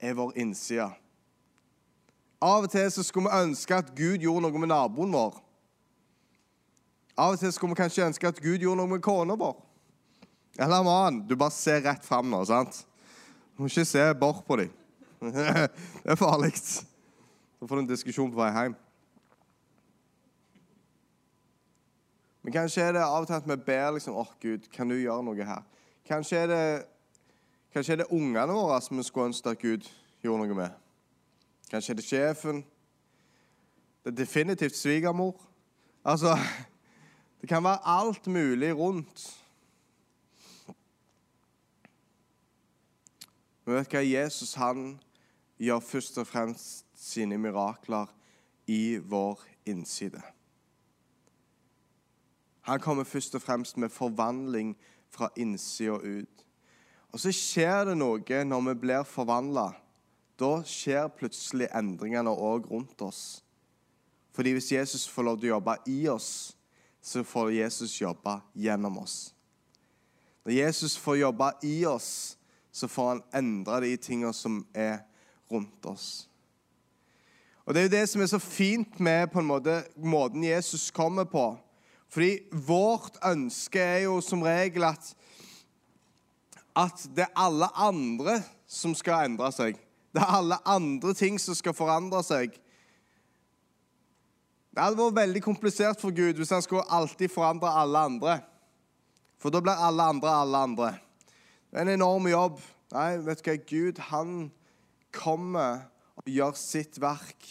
er 0.00 0.14
vår 0.16 0.32
innside. 0.40 0.86
Av 2.40 2.64
og 2.64 2.70
til 2.72 2.86
så 2.88 3.02
skulle 3.04 3.28
vi 3.28 3.42
ønske 3.50 3.76
at 3.76 3.90
Gud 3.92 4.22
gjorde 4.24 4.46
noe 4.46 4.62
med 4.62 4.70
naboen 4.72 5.12
vår. 5.12 5.34
Av 7.16 7.34
og 7.34 7.40
til 7.40 7.52
skulle 7.52 7.74
vi 7.74 7.80
kanskje 7.82 8.06
ønske 8.06 8.28
at 8.28 8.40
Gud 8.42 8.62
gjorde 8.62 8.80
noe 8.80 8.90
med 8.94 9.02
kona 9.04 9.36
vår. 9.38 9.56
Eller 10.58 10.84
mannen. 10.84 11.24
Du 11.28 11.36
bare 11.36 11.54
ser 11.54 11.82
rett 11.84 12.04
fram 12.04 12.30
nå, 12.30 12.42
sant? 12.48 12.82
Du 13.56 13.62
må 13.62 13.70
ikke 13.70 13.84
se 13.88 14.04
bort 14.20 14.44
på 14.46 14.60
dem. 14.60 14.70
det 15.20 15.48
er 16.04 16.20
farlig. 16.20 16.54
Så 16.56 17.66
får 17.66 17.76
du 17.76 17.82
en 17.82 17.90
diskusjon 17.90 18.32
på 18.32 18.40
vei 18.40 18.50
hjem. 18.54 18.76
Men 22.42 22.54
kanskje 22.56 22.86
er 22.86 22.96
det 22.96 23.02
av 23.04 23.20
og 23.20 23.28
til 23.28 23.36
at 23.36 23.48
vi 23.48 23.56
ber 23.66 23.90
liksom, 23.98 24.16
åh, 24.16 24.24
oh, 24.24 24.38
Gud, 24.40 24.70
kan 24.72 24.88
du 24.88 24.96
gjøre 24.96 25.24
noe 25.26 25.44
her? 25.44 25.66
Kanskje 26.08 26.44
er 26.44 26.48
det 26.50 26.64
Kanskje 27.70 27.92
er 27.92 28.00
det 28.00 28.10
ungene 28.10 28.50
våre 28.50 28.80
som 28.82 28.98
vi 28.98 29.02
skulle 29.06 29.28
ønske 29.30 29.52
at 29.52 29.60
Gud 29.62 29.84
gjorde 30.24 30.42
noe 30.42 30.56
med. 30.58 30.72
Kanskje 31.70 31.92
er 31.92 31.98
det 32.00 32.04
sjefen. 32.04 32.64
Det 34.02 34.10
er 34.10 34.16
definitivt 34.24 34.74
svigermor. 34.74 35.36
Altså 36.02 36.34
Det 37.40 37.48
kan 37.48 37.64
være 37.64 37.80
alt 37.84 38.26
mulig 38.26 38.74
rundt. 38.76 39.22
Men 43.64 43.78
vet 43.78 43.90
du 43.90 43.96
hva? 43.96 44.04
Jesus 44.04 44.54
han 44.58 44.98
gjør 45.60 45.80
først 45.84 46.18
og 46.18 46.26
fremst 46.26 46.86
sine 46.96 47.38
mirakler 47.38 48.10
i 48.66 48.98
vår 48.98 49.40
innside. 49.68 50.22
Han 52.68 52.80
kommer 52.80 53.04
først 53.04 53.34
og 53.34 53.42
fremst 53.42 53.76
med 53.76 53.88
forvandling 53.88 54.76
fra 55.10 55.28
innsida 55.36 55.96
ut. 55.96 56.46
Og 57.12 57.20
så 57.20 57.32
skjer 57.34 57.88
det 57.90 57.96
noe 57.98 58.42
når 58.46 58.66
vi 58.68 58.74
blir 58.84 59.06
forvandla. 59.08 59.70
Da 60.38 60.60
skjer 60.64 61.10
plutselig 61.12 61.68
endringene 61.74 62.30
òg 62.30 62.68
rundt 62.70 63.02
oss. 63.02 63.42
Fordi 64.32 64.52
hvis 64.54 64.72
Jesus 64.72 65.08
får 65.08 65.26
lov 65.26 65.40
til 65.40 65.50
å 65.50 65.56
jobbe 65.56 65.76
i 65.90 66.00
oss, 66.08 66.56
så 67.02 67.24
får 67.24 67.52
Jesus 67.52 68.00
jobbe 68.00 68.40
gjennom 68.54 68.98
oss. 68.98 69.34
Når 70.44 70.52
Jesus 70.52 70.96
får 70.98 71.16
jobbe 71.16 71.52
i 71.62 71.84
oss, 71.86 72.36
så 72.72 72.88
får 72.88 73.08
han 73.08 73.22
endre 73.34 73.80
de 73.84 73.96
tingene 73.96 74.32
som 74.36 74.62
er 74.74 75.02
rundt 75.50 75.86
oss. 75.86 76.28
Og 77.64 77.74
Det 77.74 77.80
er 77.80 77.88
jo 77.88 77.96
det 77.96 78.08
som 78.08 78.22
er 78.22 78.26
så 78.26 78.38
fint 78.42 79.00
med 79.00 79.30
på 79.30 79.40
en 79.40 79.46
måte, 79.46 79.82
måten 79.96 80.44
Jesus 80.44 80.90
kommer 80.90 81.24
på. 81.24 81.58
Fordi 82.10 82.38
vårt 82.66 83.18
ønske 83.24 83.78
er 83.78 83.98
jo 84.08 84.20
som 84.20 84.42
regel 84.42 84.84
at 84.84 85.14
at 86.76 87.02
det 87.16 87.24
er 87.26 87.36
alle 87.36 87.66
andre 87.76 88.40
som 88.66 88.94
skal 88.94 89.26
endre 89.26 89.50
seg. 89.52 89.78
Det 90.14 90.22
er 90.22 90.36
alle 90.38 90.58
andre 90.66 91.14
ting 91.14 91.38
som 91.40 91.54
skal 91.54 91.74
forandre 91.74 92.22
seg. 92.26 92.54
Det 94.70 94.82
hadde 94.82 95.00
vært 95.00 95.18
veldig 95.18 95.42
komplisert 95.42 96.00
for 96.02 96.14
Gud 96.14 96.38
hvis 96.38 96.52
han 96.54 96.62
skulle 96.62 96.86
alltid 96.86 97.32
forandre 97.32 97.72
alle 97.82 98.04
andre. 98.10 98.36
For 99.40 99.50
da 99.50 99.62
blir 99.64 99.82
alle 99.82 100.06
andre 100.14 100.34
alle 100.42 100.64
andre. 100.68 100.90
Det 101.70 101.80
er 101.80 101.86
en 101.86 101.96
enorm 101.96 102.28
jobb. 102.30 102.60
Nei, 102.94 103.10
vet 103.24 103.42
du 103.42 103.50
hva? 103.50 103.56
Gud, 103.66 104.00
han 104.10 104.34
kommer 105.14 105.86
og 106.20 106.30
gjør 106.30 106.56
sitt 106.58 107.00
verk 107.02 107.46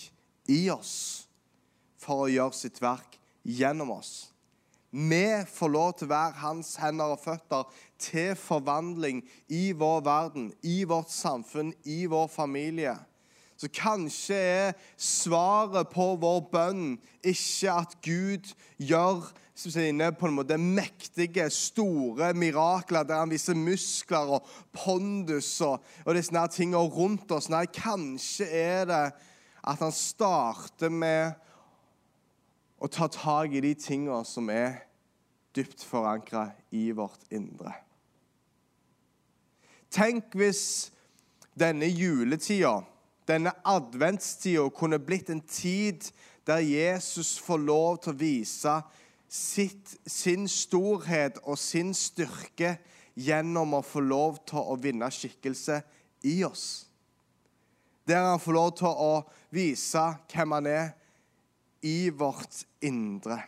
i 0.49 0.67
oss 0.71 1.27
for 1.99 2.25
å 2.25 2.31
gjøre 2.31 2.55
sitt 2.55 2.79
verk 2.83 3.17
gjennom 3.43 3.91
oss. 3.97 4.29
Vi 4.89 5.43
får 5.45 5.69
lov 5.69 5.91
til 5.97 6.07
å 6.07 6.13
være 6.15 6.41
hans 6.41 6.71
hender 6.81 7.13
og 7.13 7.21
føtter 7.21 7.67
til 8.01 8.31
forvandling 8.39 9.21
i 9.53 9.69
vår 9.77 10.01
verden, 10.07 10.49
i 10.65 10.81
vårt 10.89 11.11
samfunn, 11.13 11.75
i 11.85 12.05
vår 12.09 12.27
familie. 12.33 12.95
Så 13.59 13.67
kanskje 13.75 14.37
er 14.39 14.75
svaret 14.95 15.89
på 15.91 16.13
vår 16.21 16.45
bønn 16.51 16.83
ikke 17.27 17.73
at 17.73 17.95
Gud 18.05 18.53
gjør 18.79 19.25
sine 19.59 20.13
på 20.15 20.29
en 20.29 20.37
måte 20.37 20.55
mektige, 20.55 21.49
store 21.51 22.31
mirakler 22.39 23.03
der 23.03 23.19
han 23.19 23.33
viser 23.33 23.57
muskler 23.59 24.37
og 24.37 24.47
pondus 24.71 25.49
og, 25.65 25.83
og 26.05 26.15
disse 26.15 26.35
her 26.37 26.47
tingene 26.53 26.85
rundt 26.87 27.31
oss. 27.35 27.49
Nei, 27.51 27.65
kanskje 27.67 28.47
er 28.47 28.87
det 28.87 29.01
at 29.59 29.83
han 29.83 29.91
starter 29.91 30.93
med 30.93 31.35
å 32.79 32.87
ta 32.87 33.09
tak 33.11 33.51
i 33.51 33.63
de 33.65 33.73
tingene 33.75 34.21
som 34.23 34.47
er 34.53 34.85
dypt 35.55 35.83
forankra 35.83 36.53
i 36.71 36.85
vårt 36.95 37.27
indre. 37.35 37.73
Tenk 39.91 40.37
hvis 40.37 40.63
denne 41.59 41.89
juletida 41.89 42.77
denne 43.29 43.53
adventstida 43.67 44.65
kunne 44.74 45.00
blitt 45.00 45.29
en 45.29 45.41
tid 45.45 46.09
der 46.50 46.63
Jesus 46.65 47.38
får 47.39 47.62
lov 47.62 48.00
til 48.03 48.15
å 48.15 48.19
vise 48.19 48.75
sitt, 49.29 49.95
sin 50.09 50.48
storhet 50.50 51.38
og 51.45 51.59
sin 51.62 51.93
styrke 51.93 52.79
gjennom 53.19 53.77
å 53.77 53.86
få 53.86 54.01
lov 54.01 54.41
til 54.50 54.63
å 54.63 54.77
vinne 54.81 55.12
skikkelse 55.13 55.81
i 56.25 56.39
oss. 56.48 56.88
Der 58.09 58.25
han 58.25 58.41
får 58.41 58.57
lov 58.57 58.71
til 58.79 58.89
å 58.89 59.13
vise 59.53 60.01
hvem 60.31 60.57
han 60.57 60.69
er 60.71 60.91
i 61.86 62.09
vårt 62.09 62.63
indre. 62.81 63.43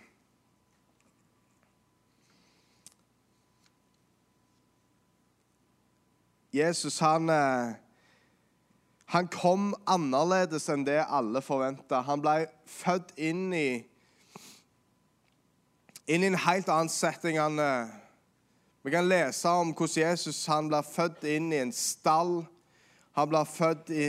Jesus 6.52 7.00
han 7.00 7.32
eh, 7.32 7.74
han 9.12 9.28
kom 9.28 9.74
annerledes 9.92 10.70
enn 10.72 10.86
det 10.88 11.02
alle 11.04 11.42
forventa. 11.44 12.00
Han 12.08 12.22
ble 12.24 12.46
født 12.64 13.10
inn 13.20 13.50
i, 13.52 13.82
inn 16.08 16.24
i 16.24 16.30
en 16.30 16.38
helt 16.46 16.70
annen 16.72 16.92
setting. 16.92 17.36
Han, 17.36 17.60
eh, 17.60 17.92
vi 18.88 18.94
kan 18.94 19.10
lese 19.12 19.52
om 19.52 19.74
hvordan 19.76 20.06
Jesus 20.06 20.40
han 20.48 20.70
ble 20.72 20.80
født 20.88 21.28
inn 21.28 21.52
i 21.52 21.60
en 21.60 21.74
stall. 21.76 22.46
Han 23.20 23.28
ble 23.34 23.42
født 23.52 23.92
i, 23.92 24.08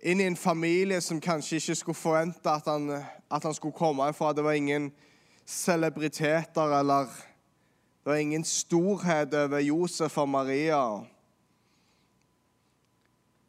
inn 0.00 0.24
i 0.24 0.30
en 0.30 0.40
familie 0.40 1.02
som 1.04 1.20
kanskje 1.20 1.60
ikke 1.60 1.76
skulle 1.82 2.00
forvente 2.00 2.48
at 2.48 2.64
han, 2.64 2.88
at 3.28 3.44
han 3.44 3.54
skulle 3.60 3.76
komme 3.76 4.08
ifra. 4.08 4.32
Det 4.32 4.44
var 4.44 4.56
ingen 4.56 4.88
celebriteter 5.44 6.78
eller 6.80 7.12
Det 7.98 8.14
var 8.14 8.24
ingen 8.24 8.44
storhet 8.44 9.34
over 9.34 9.58
Josef 9.58 10.16
og 10.18 10.28
Maria. 10.28 11.04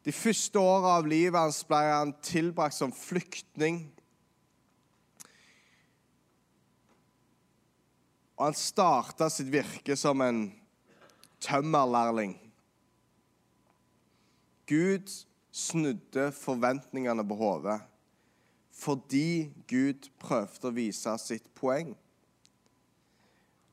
De 0.06 0.12
første 0.16 0.58
åra 0.58 0.96
av 0.98 1.08
livet 1.08 1.36
hans 1.36 1.60
ble 1.68 1.80
han 1.84 2.14
tilbrakt 2.24 2.78
som 2.78 2.92
flyktning. 2.94 3.82
Og 8.38 8.46
han 8.46 8.56
starta 8.56 9.28
sitt 9.28 9.50
virke 9.52 9.96
som 10.00 10.24
en 10.24 10.46
tømmerlærling. 11.44 12.38
Gud 14.70 15.12
snudde 15.52 16.30
forventningene 16.32 17.26
på 17.26 17.40
hodet 17.40 17.80
fordi 18.80 19.50
Gud 19.68 20.06
prøvde 20.22 20.70
å 20.70 20.72
vise 20.72 21.12
sitt 21.20 21.50
poeng. 21.58 21.90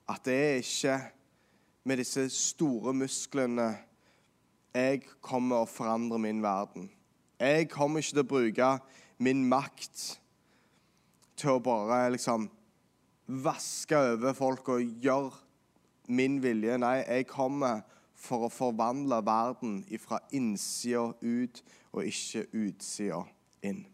At 0.04 0.26
det 0.28 0.36
er 0.36 0.58
ikke 0.60 0.96
med 1.88 2.02
disse 2.02 2.26
store 2.34 2.92
musklene 2.92 3.70
jeg 4.78 5.02
kommer 5.26 5.64
å 5.64 5.70
forandre 5.70 6.20
min 6.22 6.44
verden. 6.44 6.90
Jeg 7.40 7.70
kommer 7.72 8.02
ikke 8.02 8.16
til 8.16 8.24
å 8.24 8.30
bruke 8.30 8.70
min 9.24 9.44
makt 9.50 10.06
til 11.38 11.56
å 11.56 11.64
bare 11.64 12.08
liksom 12.14 12.48
vaske 13.28 13.98
over 14.14 14.34
folk 14.38 14.70
og 14.74 15.04
gjøre 15.04 15.34
min 16.08 16.40
vilje. 16.44 16.78
Nei, 16.82 17.02
jeg 17.04 17.28
kommer 17.30 17.84
for 18.18 18.48
å 18.48 18.54
forvandle 18.54 19.20
verden 19.26 19.82
fra 20.02 20.22
innsida 20.34 21.12
ut 21.22 21.62
og 21.92 22.08
ikke 22.08 22.48
utsida 22.58 23.22
inn. 23.66 23.86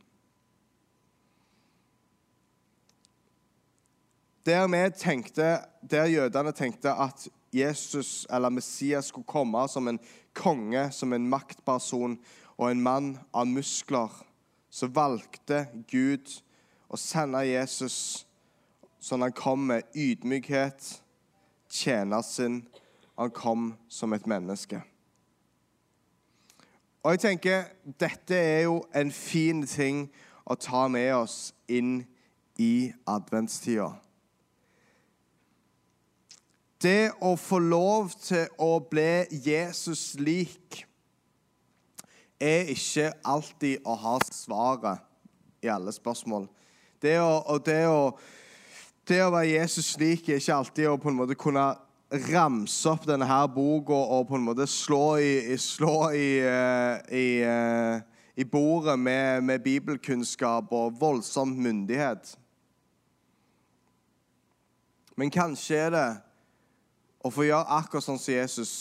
Der 4.43 4.67
vi 4.67 4.81
tenkte, 4.99 5.63
der 5.79 6.09
jødene 6.11 6.51
tenkte 6.51 6.91
at 6.99 7.29
Jesus 7.53 8.27
eller 8.29 8.49
Messias 8.49 9.05
skulle 9.05 9.27
komme 9.27 9.67
som 9.67 9.87
en 9.87 9.99
konge, 10.33 10.91
som 10.91 11.13
en 11.13 11.29
maktperson 11.29 12.17
og 12.57 12.71
en 12.71 12.81
mann 12.81 13.17
av 13.33 13.47
muskler, 13.47 14.09
så 14.69 14.87
valgte 14.89 15.67
Gud 15.89 16.29
å 16.89 16.97
sende 16.97 17.43
Jesus 17.45 18.25
sånn 19.03 19.25
han 19.25 19.35
kom 19.35 19.67
med 19.69 19.89
ydmykhet, 19.93 20.99
sin, 21.73 22.67
Han 23.15 23.29
kom 23.29 23.77
som 23.89 24.13
et 24.13 24.25
menneske. 24.27 24.81
Og 27.03 27.11
jeg 27.11 27.19
tenker, 27.19 27.63
Dette 27.99 28.35
er 28.35 28.61
jo 28.63 28.83
en 28.95 29.11
fin 29.11 29.65
ting 29.67 30.07
å 30.45 30.55
ta 30.55 30.87
med 30.87 31.13
oss 31.15 31.53
inn 31.67 32.05
i 32.57 32.93
adventstida. 33.05 34.02
Det 36.83 37.13
å 37.23 37.37
få 37.39 37.61
lov 37.63 38.11
til 38.19 38.49
å 38.59 38.75
bli 38.83 39.23
Jesus 39.45 40.17
lik 40.19 40.81
er 42.43 42.73
ikke 42.73 43.13
alltid 43.23 43.85
å 43.87 43.95
ha 44.01 44.17
svaret 44.27 45.05
i 45.63 45.69
alle 45.71 45.93
spørsmål. 45.95 46.49
Det 46.99 47.15
å, 47.23 47.55
det 47.63 47.85
å, 47.87 48.01
det 49.07 49.21
å 49.23 49.29
være 49.31 49.53
Jesus 49.53 49.93
lik 50.01 50.27
er 50.27 50.41
ikke 50.41 50.57
alltid 50.57 50.89
å 50.91 50.97
på 50.99 51.13
en 51.13 51.21
måte 51.21 51.39
kunne 51.39 51.69
ramse 52.33 52.91
opp 52.91 53.07
denne 53.07 53.29
her 53.31 53.47
boka 53.47 53.95
og 53.95 54.27
på 54.27 54.37
en 54.37 54.45
måte 54.49 54.67
slå 54.67 55.15
i, 55.23 55.55
slå 55.55 56.11
i, 56.11 56.27
eh, 56.43 56.99
i, 57.15 57.27
eh, 57.47 58.03
i 58.35 58.43
bordet 58.43 58.97
med, 58.99 59.47
med 59.47 59.63
bibelkunnskap 59.63 60.75
og 60.75 60.99
voldsom 60.99 61.55
myndighet. 61.63 62.35
Men 65.15 65.31
kanskje 65.31 65.79
er 65.87 65.91
det 65.95 66.07
og 67.23 67.33
få 67.33 67.47
gjøre 67.47 67.77
akkurat 67.79 68.05
sånn 68.05 68.19
som 68.19 68.35
Jesus. 68.35 68.73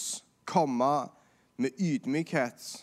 Komme 0.49 0.91
med 1.57 1.79
ydmykhet. 1.79 2.83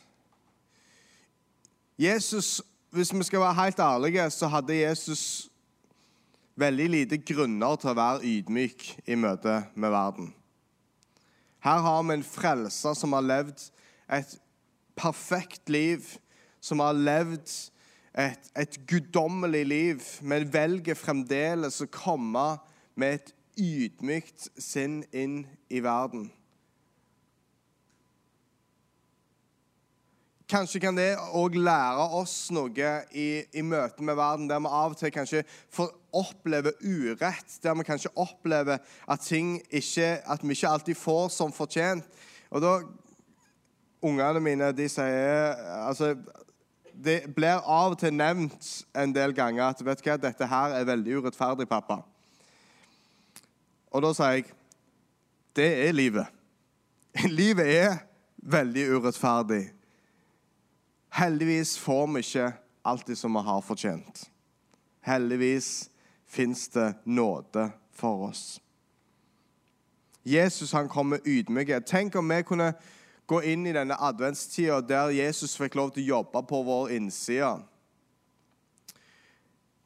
Jesus, 1.99 2.61
Hvis 2.89 3.13
vi 3.13 3.23
skal 3.23 3.43
være 3.43 3.53
helt 3.53 3.79
ærlige, 3.79 4.23
så 4.33 4.47
hadde 4.49 4.73
Jesus 4.73 5.49
veldig 6.57 6.87
lite 6.89 7.19
grunner 7.21 7.75
til 7.77 7.91
å 7.91 7.97
være 7.99 8.25
ydmyk 8.25 8.85
i 9.05 9.17
møte 9.19 9.59
med 9.75 9.93
verden. 9.93 10.31
Her 11.61 11.83
har 11.85 11.99
vi 12.07 12.15
en 12.15 12.25
frelser 12.25 12.95
som 12.97 13.13
har 13.13 13.27
levd 13.27 13.61
et 14.09 14.33
perfekt 14.97 15.69
liv, 15.69 16.07
som 16.59 16.81
har 16.81 16.97
levd 16.97 17.45
et, 18.17 18.49
et 18.57 18.79
guddommelig 18.89 19.65
liv, 19.67 20.09
men 20.21 20.49
velger 20.49 20.97
fremdeles 20.97 21.81
å 21.83 21.91
komme 21.93 22.47
med 22.99 23.19
et 23.19 23.33
ydmykt 23.59 24.49
sinn 24.57 25.01
inn 25.11 25.43
i 25.69 25.81
verden. 25.83 26.29
Kanskje 30.49 30.79
kan 30.81 30.97
det 30.97 31.11
òg 31.37 31.59
lære 31.61 32.07
oss 32.17 32.47
noe 32.55 32.93
i, 33.13 33.27
i 33.53 33.61
møte 33.61 34.01
med 34.01 34.17
verden, 34.17 34.47
der 34.49 34.61
vi 34.63 34.71
av 34.79 34.95
og 34.95 34.97
til 34.97 35.11
kanskje 35.13 35.43
får 35.69 35.91
oppleve 36.17 36.73
urett, 36.81 37.59
der 37.61 37.77
vi 37.77 37.85
kanskje 37.85 38.15
opplever 38.17 38.79
at, 38.81 39.21
ting 39.21 39.59
ikke, 39.69 40.15
at 40.25 40.41
vi 40.41 40.57
ikke 40.57 40.71
alltid 40.71 40.97
får 40.97 41.29
som 41.35 41.53
fortjent. 41.53 42.07
Og 42.49 42.65
da 42.65 42.79
Ungene 43.99 44.39
mine 44.39 44.69
de 44.71 44.85
sier 44.87 45.57
altså, 45.83 46.13
Det 46.95 47.17
blir 47.35 47.59
av 47.59 47.93
og 47.93 47.99
til 47.99 48.13
nevnt 48.15 48.69
en 48.95 49.11
del 49.15 49.33
ganger 49.35 49.65
at 49.69 49.83
vet 49.83 49.99
du 49.99 50.07
hva, 50.07 50.15
dette 50.19 50.47
her 50.47 50.75
er 50.77 50.87
veldig 50.87 51.19
urettferdig, 51.19 51.67
pappa. 51.67 52.01
Og 53.91 54.03
da 54.05 54.13
sier 54.13 54.37
jeg 54.37 54.49
det 55.57 55.69
er 55.87 55.91
livet. 55.91 56.27
Livet 57.41 57.67
er 57.73 57.97
veldig 58.37 58.85
urettferdig. 58.95 59.63
Heldigvis 61.09 61.73
får 61.79 62.07
vi 62.13 62.19
ikke 62.19 62.51
alltid 62.85 63.17
som 63.17 63.33
vi 63.33 63.41
har 63.43 63.61
fortjent. 63.65 64.29
Heldigvis 65.01 65.89
fins 66.27 66.67
det 66.69 66.93
nåde 67.05 67.71
for 67.91 68.29
oss. 68.29 68.61
Jesus 70.23 70.71
han 70.71 70.89
kom 70.89 71.05
med 71.05 71.25
ydmykhet. 71.25 71.85
Tenk 71.85 72.15
om 72.15 72.29
vi 72.29 72.43
kunne 72.43 72.73
gå 73.25 73.41
inn 73.41 73.67
i 73.67 73.73
denne 73.73 73.97
adventstida 73.97 74.81
der 74.81 75.09
Jesus 75.13 75.57
fikk 75.57 75.75
lov 75.75 75.91
til 75.93 76.03
å 76.03 76.15
jobbe 76.15 76.43
på 76.49 76.61
vår 76.65 76.93
innside. 76.97 77.57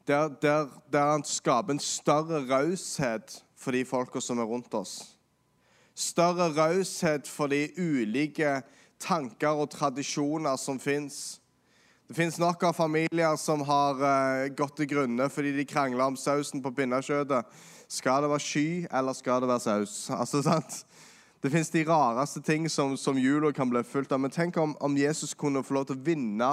Der, 0.06 0.28
der, 0.42 0.68
der 0.92 1.10
han 1.14 1.24
skaper 1.24 1.72
en 1.72 1.80
større 1.80 2.42
raushet 2.48 3.43
for 3.64 3.72
de 3.72 3.84
folka 3.88 4.20
som 4.20 4.38
er 4.38 4.48
rundt 4.48 4.74
oss. 4.76 5.14
Større 5.94 6.50
raushet 6.52 7.28
for 7.30 7.48
de 7.48 7.68
ulike 7.78 8.60
tanker 9.00 9.56
og 9.62 9.70
tradisjoner 9.72 10.58
som 10.60 10.80
fins. 10.80 11.40
Det 12.08 12.16
fins 12.18 12.36
nok 12.38 12.62
av 12.68 12.76
familier 12.76 13.36
som 13.40 13.62
har 13.64 14.02
uh, 14.02 14.48
gått 14.52 14.76
til 14.80 14.90
grunne 14.90 15.30
fordi 15.32 15.54
de 15.56 15.64
krangler 15.68 16.04
om 16.04 16.18
sausen 16.20 16.62
på 16.62 16.74
pinnekjøttet. 16.76 17.48
Skal 17.88 18.24
det 18.24 18.30
være 18.32 18.44
sky, 18.44 18.68
eller 18.90 19.16
skal 19.16 19.40
det 19.40 19.48
være 19.48 19.64
saus? 19.64 19.96
Altså, 20.20 20.42
sant? 20.42 20.84
Det 21.44 21.52
fins 21.52 21.68
de 21.70 21.84
rareste 21.84 22.40
ting 22.40 22.70
som, 22.72 22.96
som 22.96 23.18
jula 23.20 23.52
kan 23.52 23.68
bli 23.68 23.82
fulgt 23.84 24.12
av. 24.12 24.20
Men 24.20 24.32
tenk 24.32 24.56
om, 24.56 24.72
om 24.80 24.96
Jesus 24.96 25.34
kunne 25.36 25.62
få 25.64 25.76
lov 25.76 25.90
til 25.90 25.98
å 25.98 26.04
vinne 26.06 26.50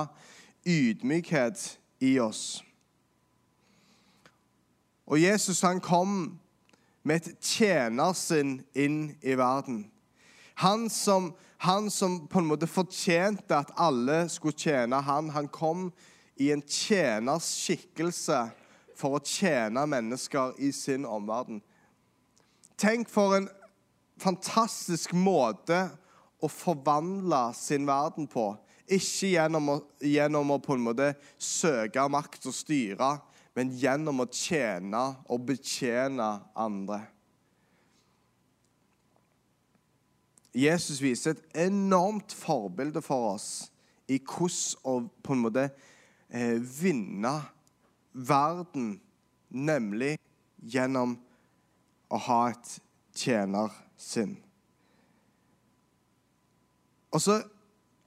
ydmykhet 0.68 1.64
i 2.04 2.18
oss. 2.20 2.60
Og 5.08 5.20
Jesus 5.20 5.64
han 5.64 5.80
kom 5.84 6.40
med 7.04 7.22
et 7.22 7.42
tjenersinn 7.42 8.60
inn 8.78 9.00
i 9.22 9.36
verden. 9.40 9.86
Han 10.62 10.90
som, 10.90 11.32
han 11.58 11.90
som, 11.90 12.28
på 12.28 12.40
en 12.40 12.50
måte 12.52 12.70
fortjente 12.70 13.58
at 13.58 13.74
alle 13.82 14.28
skulle 14.30 14.58
tjene 14.58 15.00
han, 15.06 15.32
han 15.34 15.50
kom 15.50 15.90
i 16.42 16.52
en 16.54 16.62
tjeners 16.62 17.48
skikkelse 17.64 18.44
for 18.98 19.18
å 19.18 19.24
tjene 19.26 19.88
mennesker 19.90 20.54
i 20.62 20.70
sin 20.76 21.08
omverden. 21.10 21.62
Tenk 22.78 23.10
for 23.10 23.38
en 23.38 23.50
fantastisk 24.22 25.14
måte 25.18 25.88
å 26.42 26.50
forvandle 26.50 27.52
sin 27.58 27.86
verden 27.90 28.30
på. 28.30 28.52
Ikke 28.92 29.32
gjennom 29.36 29.70
å, 29.70 29.76
gjennom 30.04 30.56
å 30.56 30.62
på 30.62 30.76
en 30.76 30.86
måte 30.86 31.12
søke 31.38 32.06
makt 32.12 32.50
og 32.50 32.56
styre, 32.58 33.12
men 33.58 33.74
gjennom 33.76 34.24
å 34.24 34.30
tjene 34.32 35.02
og 35.32 35.48
betjene 35.50 36.30
andre. 36.56 37.02
Jesus 40.56 41.00
viser 41.02 41.36
et 41.36 41.68
enormt 41.68 42.34
forbilde 42.36 43.02
for 43.04 43.34
oss 43.34 43.72
i 44.12 44.20
hvordan 44.20 44.84
å 44.84 44.96
på 45.24 45.36
en 45.36 45.44
måte 45.46 45.66
eh, 46.28 46.60
vinne 46.60 47.38
verden, 48.12 48.98
nemlig 49.50 50.18
gjennom 50.60 51.16
å 52.12 52.20
ha 52.28 52.42
et 52.52 52.76
tjenersinn. 53.16 54.36
Og 57.12 57.22
så 57.22 57.42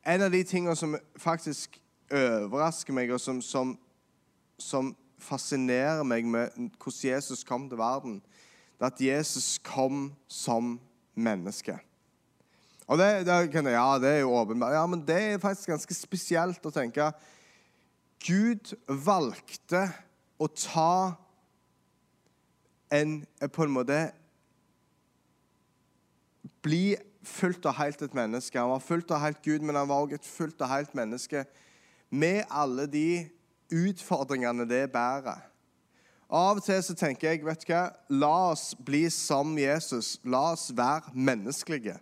En 0.05 0.21
av 0.21 0.29
de 0.29 0.43
tingene 0.45 0.77
som 0.77 0.99
faktisk 1.17 1.79
overrasker 2.13 2.93
meg, 2.93 3.09
og 3.09 3.21
som, 3.21 3.39
som, 3.41 3.71
som 4.61 4.91
fascinerer 5.19 6.05
meg 6.07 6.27
med 6.29 6.55
hvordan 6.79 7.11
Jesus 7.11 7.45
kom 7.47 7.69
til 7.69 7.79
verden, 7.81 8.21
det 8.75 8.83
er 8.83 8.91
at 8.91 9.01
Jesus 9.01 9.59
kom 9.63 10.09
som 10.29 10.79
menneske. 11.15 11.79
Og 12.87 12.99
det, 13.01 13.25
det, 13.25 13.63
ja, 13.73 13.99
det 13.99 14.11
er 14.11 14.21
jo 14.25 14.35
åpenbart. 14.37 14.75
Ja, 14.75 14.87
men 14.87 15.07
det 15.07 15.17
er 15.17 15.41
faktisk 15.41 15.71
ganske 15.73 15.97
spesielt 15.97 16.67
å 16.67 16.73
tenke. 16.75 17.13
Gud 18.25 18.75
valgte 18.89 19.87
å 20.37 20.49
ta 20.49 21.15
en 22.93 23.23
på 23.53 23.65
en 23.65 23.75
måte 23.75 24.03
Bli 26.65 26.95
fullt 27.29 27.67
og 27.69 27.77
helt 27.77 28.01
et 28.01 28.15
menneske. 28.17 28.57
Han 28.57 28.71
var 28.73 28.81
fullt 28.81 29.11
og 29.13 29.21
helt 29.21 29.43
Gud, 29.45 29.61
men 29.61 29.77
han 29.77 29.89
var 29.89 30.01
også 30.01 30.17
et 30.17 30.29
fullt 30.29 30.63
og 30.65 30.71
helt 30.71 30.95
menneske 30.97 31.43
med 32.09 32.47
alle 32.49 32.87
de 32.89 33.27
utfordringene 33.75 34.67
det 34.69 34.87
bærer. 34.95 35.43
Av 36.35 36.59
og 36.59 36.65
til 36.65 36.81
så 36.83 36.97
tenker 36.99 37.31
jeg 37.31 37.45
vet 37.45 37.63
du 37.63 37.71
hva, 37.71 37.85
la 38.11 38.33
oss 38.55 38.73
bli 38.75 39.05
som 39.13 39.53
Jesus. 39.59 40.17
La 40.25 40.55
oss 40.55 40.71
være 40.75 41.13
menneskelige. 41.15 41.99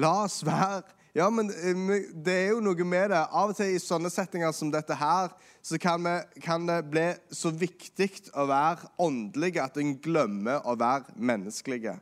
La 0.00 0.24
oss 0.24 0.42
være 0.46 0.82
Ja, 1.14 1.28
men 1.30 1.46
eh, 1.46 2.08
det 2.26 2.32
er 2.34 2.48
jo 2.50 2.62
noe 2.64 2.84
med 2.84 3.12
det. 3.12 3.20
Av 3.22 3.52
og 3.52 3.54
til 3.54 3.76
i 3.76 3.78
sånne 3.78 4.10
settinger 4.10 4.50
som 4.50 4.72
dette 4.74 4.96
her, 4.98 5.30
så 5.62 5.78
kan, 5.78 6.02
vi, 6.02 6.40
kan 6.42 6.66
det 6.66 6.80
bli 6.90 7.04
så 7.30 7.52
viktig 7.54 8.08
å 8.34 8.48
være 8.50 8.90
åndelige 8.98 9.62
at 9.62 9.78
en 9.78 9.94
glemmer 10.02 10.66
å 10.66 10.74
være 10.74 11.14
menneskelige. 11.14 11.94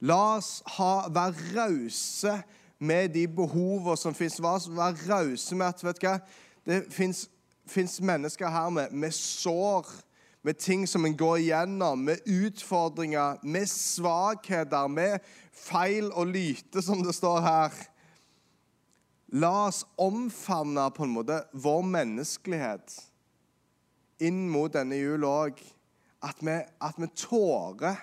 La 0.00 0.16
oss 0.38 0.62
ha, 0.78 1.10
være 1.12 1.52
rause 1.52 2.38
med 2.80 3.12
de 3.12 3.26
behovene 3.28 4.00
som 4.00 4.16
fins. 4.16 4.40
Være 4.40 4.96
rause 5.04 5.60
med 5.60 5.68
at 5.68 5.84
vet 5.84 6.00
du 6.00 6.08
hva, 6.08 6.16
det 6.64 6.80
fins 6.94 7.26
mennesker 8.00 8.48
her 8.48 8.70
med, 8.70 8.92
med 8.92 9.14
sår, 9.14 9.86
med 10.42 10.58
ting 10.58 10.86
som 10.88 11.04
en 11.04 11.16
går 11.16 11.36
igjennom, 11.36 11.98
med 12.04 12.18
utfordringer, 12.26 13.38
med 13.42 13.68
svakheter, 13.68 14.88
med 14.88 15.18
feil 15.52 16.10
og 16.12 16.26
lyte, 16.26 16.82
som 16.82 17.02
det 17.04 17.14
står 17.14 17.40
her. 17.44 17.76
La 19.32 19.68
oss 19.68 19.84
omfavne 20.00 20.88
på 20.90 21.04
en 21.06 21.14
måte 21.14 21.36
vår 21.52 21.84
menneskelighet 21.86 22.96
inn 24.20 24.48
mot 24.50 24.72
denne 24.72 24.98
jul 24.98 25.24
òg. 25.28 25.60
At, 26.20 26.40
at, 26.44 26.98
vi 27.00 27.08
tårer 27.16 28.00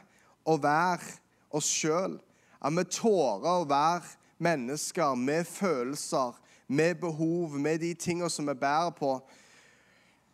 å 0.47 0.55
være 0.57 1.17
oss 1.53 1.67
sjøl. 1.69 2.15
At 2.57 2.73
vi 2.73 2.85
tårer 2.89 3.61
å 3.61 3.67
være 3.69 4.15
mennesker 4.41 5.17
med 5.19 5.45
følelser, 5.49 6.33
med 6.67 6.97
behov, 7.01 7.53
med 7.59 7.81
de 7.83 7.93
tingene 7.93 8.29
som 8.31 8.47
vi 8.49 8.57
bærer 8.57 8.95
på, 8.97 9.17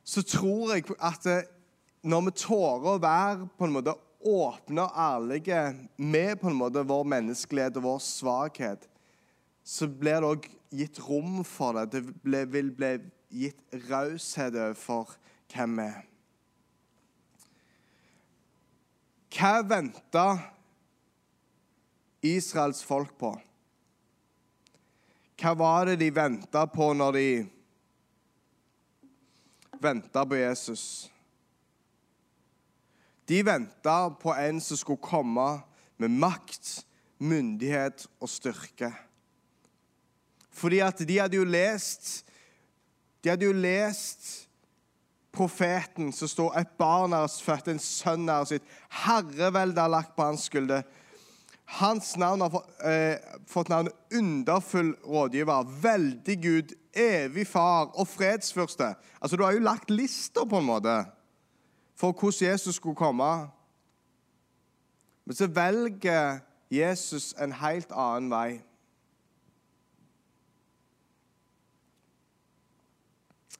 så 0.03 0.23
tror 0.27 0.73
jeg 0.73 0.87
at 0.99 1.27
når 2.03 2.25
vi 2.27 2.33
tårer 2.43 2.89
å 2.93 3.01
være 3.01 3.47
på 3.57 3.67
en 3.67 3.75
måte 3.77 3.95
åpne 4.23 4.85
og 4.85 4.97
ærlige 4.99 5.61
med 5.97 6.39
på 6.39 6.51
en 6.51 6.59
måte 6.59 6.83
vår 6.87 7.05
menneskelighet 7.15 7.79
og 7.79 7.87
vår 7.87 8.01
svakhet, 8.03 8.87
så 9.63 9.87
blir 9.87 10.19
det 10.19 10.29
òg 10.29 10.47
gitt 10.75 10.99
rom 11.07 11.43
for 11.47 11.79
det. 11.79 12.03
Det 12.23 12.43
vil 12.51 12.71
bli 12.75 12.97
gitt 13.33 13.77
raushet 13.89 14.55
overfor 14.55 15.15
hvem 15.53 15.79
vi 15.79 15.87
er. 15.87 16.01
Hva 19.33 19.63
venta 19.65 20.27
Israels 22.23 22.83
folk 22.85 23.15
på? 23.19 23.31
Hva 25.41 25.55
var 25.57 25.89
det 25.89 25.97
de 26.03 26.11
venta 26.13 26.67
på 26.69 26.91
når 26.95 27.17
de 27.17 27.27
venta 29.83 30.23
på 30.25 30.39
Jesus? 30.39 31.11
De 33.27 33.43
venta 33.43 34.09
på 34.09 34.33
en 34.35 34.61
som 34.61 34.77
skulle 34.77 35.03
komme 35.03 35.47
med 36.01 36.11
makt, 36.11 36.83
myndighet 37.23 38.05
og 38.19 38.29
styrke. 38.29 38.91
Fordi 40.53 40.81
at 40.83 40.99
de 41.07 41.19
hadde 41.19 41.39
jo 41.39 41.45
lest 41.47 42.25
De 43.23 43.31
hadde 43.31 43.47
jo 43.47 43.53
lest 43.55 44.49
profeten 45.33 46.11
som 46.13 46.27
står 46.27 46.57
et 46.59 46.73
barn 46.77 47.15
er 47.15 47.31
født, 47.31 47.69
en 47.71 47.79
sønn 47.81 48.27
er 48.29 48.43
sitt. 48.45 48.65
Herreveldet 49.05 49.79
er 49.79 49.93
lagt 49.93 50.11
på 50.17 50.25
hans 50.27 50.49
skulder. 50.49 50.83
Hans 51.79 52.11
navn 52.19 52.43
har 52.43 52.51
fått, 52.51 52.69
eh, 52.83 53.17
fått 53.47 53.71
navnet 53.71 53.95
Underfull 54.11 54.91
rådgiver, 55.07 55.63
veldig 55.81 56.35
Gud, 56.43 56.75
evig 56.93 57.47
far 57.47 57.85
og 57.85 58.07
fredsfyrste. 58.07 58.95
Altså, 59.21 59.37
Du 59.37 59.43
har 59.43 59.51
jo 59.51 59.59
lagt 59.59 59.89
lista 59.89 60.45
på 60.45 60.57
en 60.57 60.65
måte 60.65 61.05
for 61.95 62.11
hvordan 62.11 62.51
Jesus 62.51 62.75
skulle 62.75 62.95
komme. 62.95 63.47
Men 65.25 65.35
så 65.35 65.47
velger 65.47 66.39
Jesus 66.71 67.33
en 67.33 67.51
helt 67.51 67.91
annen 67.91 68.31
vei. 68.31 68.61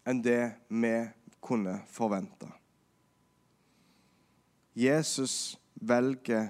enn 0.08 0.20
det 0.24 0.52
vi 0.68 0.96
kunne 1.44 1.78
forvente. 1.88 2.50
Jesus 4.76 5.60
velger 5.76 6.50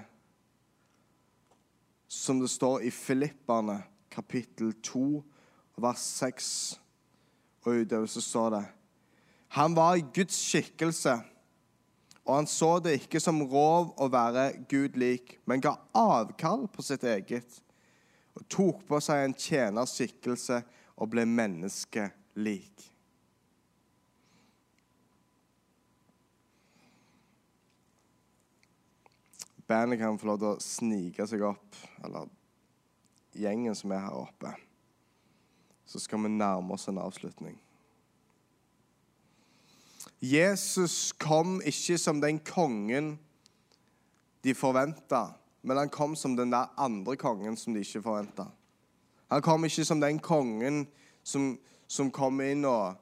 som 2.08 2.40
det 2.40 2.50
står 2.50 2.86
i 2.88 2.90
Filipperne 2.94 3.82
kapittel 4.10 4.72
2, 4.82 5.22
vers 5.80 6.02
6 6.20 6.48
og 7.64 7.80
utover, 7.82 8.06
så 8.06 8.22
står 8.22 8.50
det 8.54 8.64
Han 9.58 9.76
var 9.76 9.96
i 9.96 10.06
Guds 10.14 10.36
skikkelse, 10.36 11.18
og 12.24 12.34
han 12.34 12.48
så 12.48 12.78
det 12.82 12.96
ikke 12.98 13.20
som 13.20 13.42
rov 13.42 13.92
å 14.00 14.08
være 14.10 14.50
Gud 14.70 14.96
lik, 14.98 15.38
men 15.46 15.62
ga 15.62 15.76
avkall 15.94 16.66
på 16.72 16.82
sitt 16.82 17.04
eget 17.04 17.60
og 18.34 18.48
tok 18.50 18.80
på 18.88 18.98
seg 19.04 19.22
en 19.22 19.36
tjeners 19.38 19.92
skikkelse 19.94 20.58
og 20.98 21.12
ble 21.12 21.22
menneskelik. 21.28 22.90
bandet 29.66 29.98
kan 29.98 30.18
få 30.18 30.28
lov 30.28 30.40
til 30.40 30.50
å 30.50 30.62
snike 30.62 31.26
seg 31.28 31.44
opp, 31.46 31.78
eller 32.04 32.28
gjengen 33.34 33.76
som 33.76 33.92
er 33.94 34.04
her 34.04 34.16
oppe, 34.18 34.52
så 35.94 36.00
skal 36.00 36.18
vi 36.24 36.28
nærme 36.28 36.74
oss 36.74 36.88
en 36.90 36.98
avslutning. 36.98 37.54
Jesus 40.18 41.12
kom 41.12 41.60
ikke 41.62 41.94
som 42.02 42.18
den 42.18 42.40
kongen 42.42 43.12
de 44.42 44.54
forventa, 44.58 45.28
men 45.62 45.78
han 45.78 45.92
kom 45.94 46.16
som 46.18 46.34
den 46.34 46.50
der 46.50 46.72
andre 46.74 47.14
kongen 47.16 47.54
som 47.56 47.76
de 47.76 47.84
ikke 47.86 48.02
forventa. 48.02 48.48
Han 49.30 49.42
kom 49.42 49.64
ikke 49.64 49.84
som 49.86 50.02
den 50.02 50.18
kongen 50.18 50.88
som, 51.22 51.54
som 51.86 52.10
kom 52.10 52.42
inn 52.42 52.66
og 52.66 52.98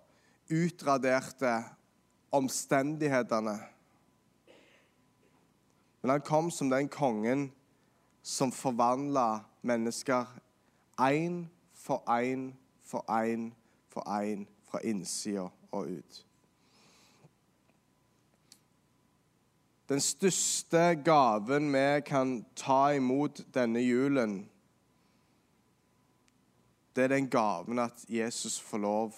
utraderte 0.53 1.57
omstendighetene. 2.29 3.57
Men 6.03 6.19
han 6.19 6.29
kom 6.29 6.51
som 6.53 6.69
den 6.69 6.93
kongen 6.93 7.49
som 8.23 8.53
forvandla 8.53 9.47
mennesker 9.65 10.29
én 11.01 11.47
for 11.73 12.05
én 12.05 12.53
for 12.93 13.09
én 13.09 13.51
for 13.93 14.05
én 14.09 14.47
fra 14.65 14.81
innsida 14.85 15.49
og 15.73 15.89
ut. 15.89 16.27
Den 19.89 20.01
største 20.01 20.95
gaven 21.05 21.73
vi 21.73 22.01
kan 22.07 22.45
ta 22.57 22.95
imot 22.97 23.43
denne 23.55 23.83
julen, 23.85 24.49
det 26.97 27.05
er 27.05 27.09
den 27.09 27.29
gaven 27.29 27.79
at 27.79 28.05
Jesus 28.09 28.61
får 28.61 28.79
lov 28.79 29.13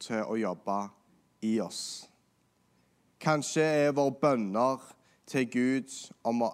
til 0.00 0.24
å 0.24 0.36
jobbe 0.36 0.78
i 1.44 1.58
oss. 1.60 2.08
Kanskje 3.20 3.64
er 3.64 3.96
våre 3.96 4.12
bønner 4.20 4.80
til 5.26 5.48
Gud 5.50 5.92
om 6.24 6.44
å, 6.44 6.50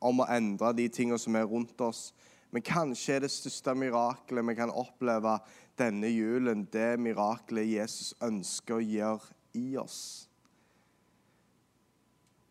om 0.00 0.20
å 0.20 0.28
endre 0.32 0.72
de 0.76 0.88
tingene 0.88 1.20
som 1.20 1.36
er 1.36 1.48
rundt 1.48 1.80
oss, 1.80 2.10
men 2.50 2.64
kanskje 2.64 3.16
er 3.16 3.24
det 3.24 3.32
største 3.32 3.74
mirakelet 3.76 4.44
vi 4.48 4.56
kan 4.56 4.72
oppleve 4.72 5.38
denne 5.78 6.08
julen, 6.10 6.64
det 6.72 6.96
miraklet 7.00 7.68
Jesus 7.68 8.14
ønsker 8.24 8.78
å 8.78 8.84
gjøre 8.84 9.36
i 9.56 9.76
oss. 9.80 10.00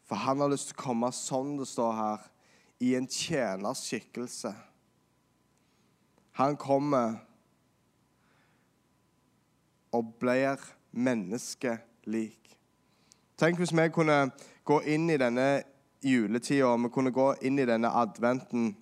For 0.06 0.22
han 0.22 0.44
har 0.44 0.52
lyst 0.52 0.70
til 0.70 0.78
å 0.78 0.84
komme 0.84 1.10
sånn 1.16 1.56
det 1.58 1.68
står 1.70 1.94
her, 1.98 2.26
i 2.84 2.92
en 2.98 3.08
tjeners 3.08 3.86
skikkelse. 3.88 4.52
Han 6.36 6.58
kommer 6.60 7.16
og 9.96 10.12
blir 10.20 10.60
menneskelik. 10.92 12.52
Tenk 13.40 13.60
hvis 13.60 13.74
vi 13.76 13.88
kunne 13.96 14.18
gå 14.68 14.82
inn 14.92 15.08
i 15.10 15.20
denne 15.20 15.64
juletida, 16.04 16.76
vi 16.76 16.92
kunne 16.92 17.16
gå 17.16 17.30
inn 17.48 17.60
i 17.60 17.68
denne 17.68 17.92
adventen 17.96 18.74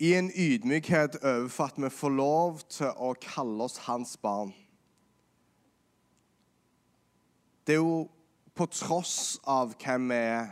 i 0.00 0.14
en 0.16 0.30
ydmykhet 0.32 1.18
overfor 1.20 1.64
at 1.64 1.76
vi 1.76 1.90
får 1.92 2.12
lov 2.16 2.60
til 2.72 2.88
å 2.96 3.12
kalle 3.20 3.66
oss 3.66 3.76
hans 3.84 4.14
barn. 4.16 4.54
Det 7.66 7.76
er 7.76 7.82
jo 7.82 8.06
på 8.56 8.64
tross 8.72 9.36
av 9.44 9.74
hvem 9.76 10.08
vi 10.08 10.16
er, 10.16 10.48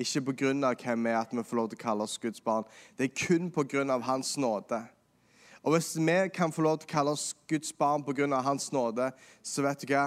ikke 0.00 0.22
på 0.30 0.34
grunn 0.40 0.64
av 0.64 0.78
hvem 0.80 1.04
vi 1.04 1.12
er, 1.12 1.18
at 1.20 1.34
vi 1.36 1.44
får 1.44 1.60
lov 1.60 1.68
til 1.68 1.78
å 1.78 1.82
kalle 1.82 2.06
oss 2.08 2.16
Guds 2.22 2.40
barn. 2.40 2.64
Det 2.96 3.10
er 3.10 3.18
kun 3.20 3.50
på 3.52 3.66
grunn 3.68 3.92
av 3.92 4.06
Hans 4.08 4.32
nåde. 4.40 4.80
Og 5.60 5.76
hvis 5.76 5.92
vi 6.00 6.16
kan 6.32 6.52
få 6.52 6.64
lov 6.64 6.80
til 6.80 6.88
å 6.88 6.94
kalle 6.94 7.14
oss 7.18 7.34
Guds 7.52 7.76
barn 7.76 8.04
på 8.06 8.16
grunn 8.16 8.32
av 8.32 8.48
Hans 8.48 8.70
nåde, 8.72 9.10
så 9.44 9.66
vet 9.66 9.84
du 9.84 9.92
hva? 9.92 10.06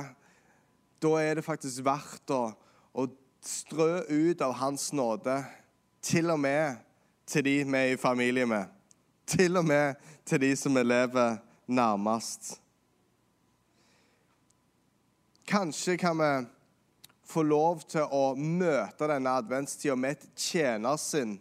Da 0.99 1.13
er 1.21 1.37
det 1.37 1.45
faktisk 1.45 1.85
verdt 1.85 2.33
å, 2.33 2.41
å 2.97 3.05
strø 3.45 4.01
ut 4.09 4.41
av 4.41 4.57
Hans 4.63 4.89
nåde, 4.97 5.43
til 6.01 6.33
og 6.33 6.41
med 6.41 6.81
til 7.29 7.45
de 7.45 7.57
vi 7.61 7.77
er 7.77 7.93
i 7.93 8.01
familie 8.01 8.49
med. 8.49 8.78
Til 9.29 9.59
og 9.59 9.65
med 9.65 9.99
til 10.25 10.41
de 10.41 10.55
som 10.57 10.73
vi 10.73 10.81
lever 10.81 11.37
nærmest. 11.69 12.55
Kanskje 15.45 15.97
kan 15.97 16.17
vi 16.17 16.31
få 17.29 17.43
lov 17.45 17.83
til 17.85 18.09
å 18.09 18.33
møte 18.33 19.09
denne 19.11 19.35
adventstida 19.37 19.93
med 19.97 20.17
et 20.17 20.25
tjenersinn. 20.33 21.37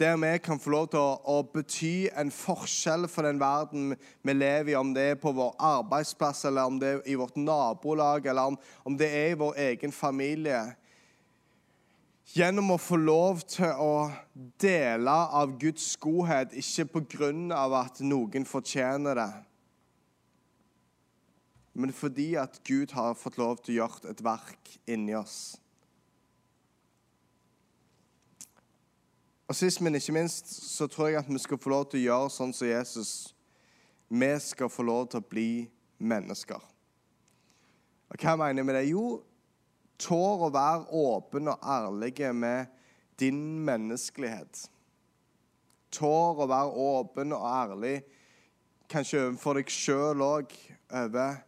Der 0.00 0.16
vi 0.16 0.32
kan 0.40 0.60
få 0.62 0.72
lov 0.72 0.88
til 0.88 1.02
å, 1.02 1.14
å, 1.28 1.36
bety 1.52 2.08
en 2.16 2.30
forskjell 2.32 3.04
for 3.10 3.26
den 3.26 3.40
verden 3.42 3.96
vi 4.22 4.36
lever 4.36 4.72
i, 4.72 4.80
om 4.80 4.92
det 4.94 5.08
er 5.10 5.20
på 5.20 5.34
vår 5.34 5.56
arbeidsplass, 5.58 6.46
eller 6.48 6.70
om 6.70 6.78
det 6.80 6.92
er 6.94 7.00
i 7.04 7.18
vårt 7.18 7.36
nabolag, 7.36 8.30
eller 8.30 8.54
om, 8.54 8.60
om 8.86 8.96
det 8.96 9.10
er 9.12 9.32
i 9.34 9.40
vår 9.40 9.58
egen 9.72 9.92
familie. 9.92 10.62
Gjennom 12.28 12.74
å 12.74 12.76
få 12.76 12.98
lov 13.00 13.40
til 13.48 13.70
å 13.80 14.10
dele 14.60 15.12
av 15.40 15.54
Guds 15.60 15.94
godhet, 15.96 16.52
ikke 16.52 17.00
pga. 17.00 17.30
at 17.80 18.00
noen 18.00 18.44
fortjener 18.44 19.14
det, 19.14 19.32
men 21.74 21.92
fordi 21.92 22.34
at 22.34 22.60
Gud 22.64 22.92
har 22.92 23.14
fått 23.14 23.38
lov 23.38 23.62
til 23.62 23.72
å 23.72 23.76
gjøre 23.78 24.10
et 24.10 24.24
verk 24.24 24.78
inni 24.86 25.14
oss. 25.14 25.56
Og 29.48 29.56
Sist, 29.56 29.80
men 29.80 29.94
ikke 29.94 30.12
minst, 30.12 30.50
så 30.76 30.86
tror 30.86 31.08
jeg 31.08 31.22
at 31.22 31.28
vi 31.28 31.38
skal 31.38 31.58
få 31.58 31.70
lov 31.70 31.86
til 31.88 32.00
å 32.00 32.02
gjøre 32.02 32.32
sånn 32.34 32.52
som 32.52 32.68
Jesus. 32.68 33.12
Vi 34.08 34.28
skal 34.44 34.68
få 34.68 34.84
lov 34.84 35.06
til 35.08 35.22
å 35.22 35.28
bli 35.30 35.70
mennesker. 35.98 36.60
Og 38.10 38.20
Hva 38.20 38.36
mener 38.36 38.60
jeg 38.60 38.66
med 38.66 38.76
det? 38.76 38.90
Jo, 38.90 39.22
tår 39.98 40.46
å 40.46 40.50
være 40.54 40.86
åpen 40.94 41.50
og 41.52 41.58
ærlig 41.62 42.34
med 42.34 42.66
din 43.20 43.40
menneskelighet. 43.66 44.68
Tår 45.90 46.42
å 46.44 46.46
være 46.48 46.84
åpen 46.84 47.32
og 47.32 47.44
ærlig, 47.48 48.02
kanskje 48.88 49.24
overfor 49.26 49.58
deg 49.58 49.72
sjøl 49.72 50.22
òg, 50.24 50.52
over, 50.94 51.40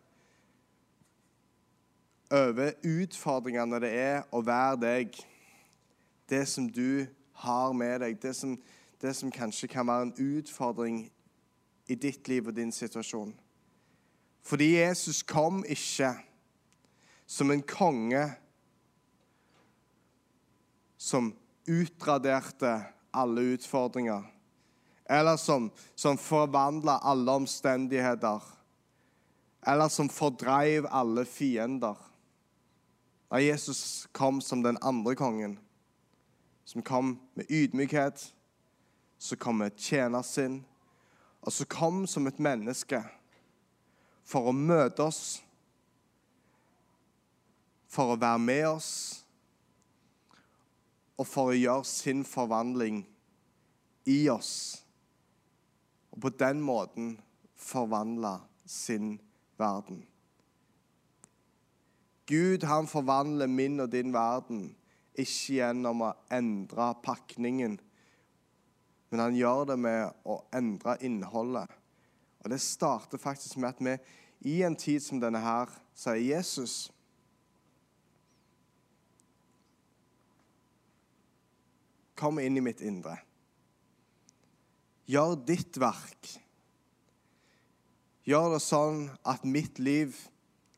over 2.31 2.73
utfordringene 2.85 3.81
det 3.85 3.93
er 3.97 4.19
å 4.33 4.43
være 4.45 4.81
deg. 4.83 5.21
Det 6.31 6.45
som 6.49 6.69
du 6.71 7.07
har 7.43 7.73
med 7.73 8.01
deg, 8.05 8.19
det 8.23 8.35
som, 8.37 8.57
det 9.01 9.15
som 9.17 9.33
kanskje 9.33 9.69
kan 9.69 9.89
være 9.89 10.09
en 10.09 10.37
utfordring 10.39 11.05
i 11.91 11.97
ditt 11.99 12.29
liv 12.29 12.49
og 12.49 12.57
din 12.57 12.73
situasjon. 12.73 13.33
Fordi 14.43 14.77
Jesus 14.77 15.23
kom 15.23 15.65
ikke 15.69 16.15
som 17.31 17.51
en 17.51 17.63
konge 17.63 18.23
som 21.01 21.37
utraderte 21.67 22.83
alle 23.11 23.41
utfordringer. 23.41 24.23
Eller 25.05 25.37
som, 25.37 25.71
som 25.95 26.19
forvandla 26.19 26.99
alle 26.99 27.33
omstendigheter. 27.33 28.43
Eller 29.67 29.89
som 29.89 30.09
fordreiv 30.09 30.87
alle 30.91 31.25
fiender. 31.25 31.97
Da 33.31 33.41
Jesus 33.41 34.09
kom 34.13 34.41
som 34.41 34.63
den 34.63 34.79
andre 34.81 35.15
kongen, 35.15 35.59
som 36.65 36.83
kom 36.83 37.19
med 37.35 37.47
ydmykhet, 37.49 38.35
så 39.19 39.37
kom 39.37 39.59
med 39.65 39.81
tjenersinn, 39.81 40.65
og 41.41 41.53
så 41.53 41.65
kom 41.65 42.05
som 42.07 42.27
et 42.27 42.39
menneske 42.39 43.01
for 44.25 44.53
å 44.53 44.53
møte 44.53 45.09
oss, 45.09 45.41
for 47.89 48.13
å 48.13 48.21
være 48.21 48.45
med 48.45 48.69
oss 48.69 48.93
og 51.21 51.27
for 51.29 51.53
å 51.53 51.57
gjøre 51.57 51.85
sin 51.85 52.23
forvandling 52.25 53.03
i 54.09 54.23
oss. 54.33 54.53
Og 56.15 56.23
på 56.25 56.33
den 56.41 56.63
måten 56.65 57.19
forvandle 57.61 58.39
sin 58.65 59.19
verden. 59.61 60.07
Gud 62.31 62.65
han 62.65 62.89
forvandler 62.89 63.51
min 63.51 63.83
og 63.83 63.91
din 63.93 64.15
verden, 64.15 64.71
ikke 65.19 65.59
gjennom 65.59 66.07
å 66.07 66.15
endre 66.33 66.93
pakningen, 67.05 67.77
men 69.11 69.21
han 69.21 69.35
gjør 69.37 69.65
det 69.73 69.77
med 69.83 70.23
å 70.25 70.39
endre 70.55 70.95
innholdet. 71.05 71.67
Og 72.41 72.51
Det 72.55 72.61
starter 72.63 73.21
faktisk 73.21 73.59
med 73.59 73.75
at 73.75 73.83
vi 73.85 73.97
i 74.55 74.63
en 74.65 74.79
tid 74.79 75.03
som 75.05 75.21
denne 75.21 75.43
her 75.43 75.69
sier 75.99 76.23
Jesus 76.23 76.87
Kom 82.21 82.39
inn 82.39 82.59
i 82.61 82.65
mitt 82.65 82.83
indre. 82.85 83.17
Gjør 85.09 85.39
ditt 85.49 85.79
verk. 85.81 86.35
Gjør 88.29 88.53
det 88.55 88.61
sånn 88.63 89.07
at 89.27 89.47
mitt 89.49 89.81
liv 89.81 90.19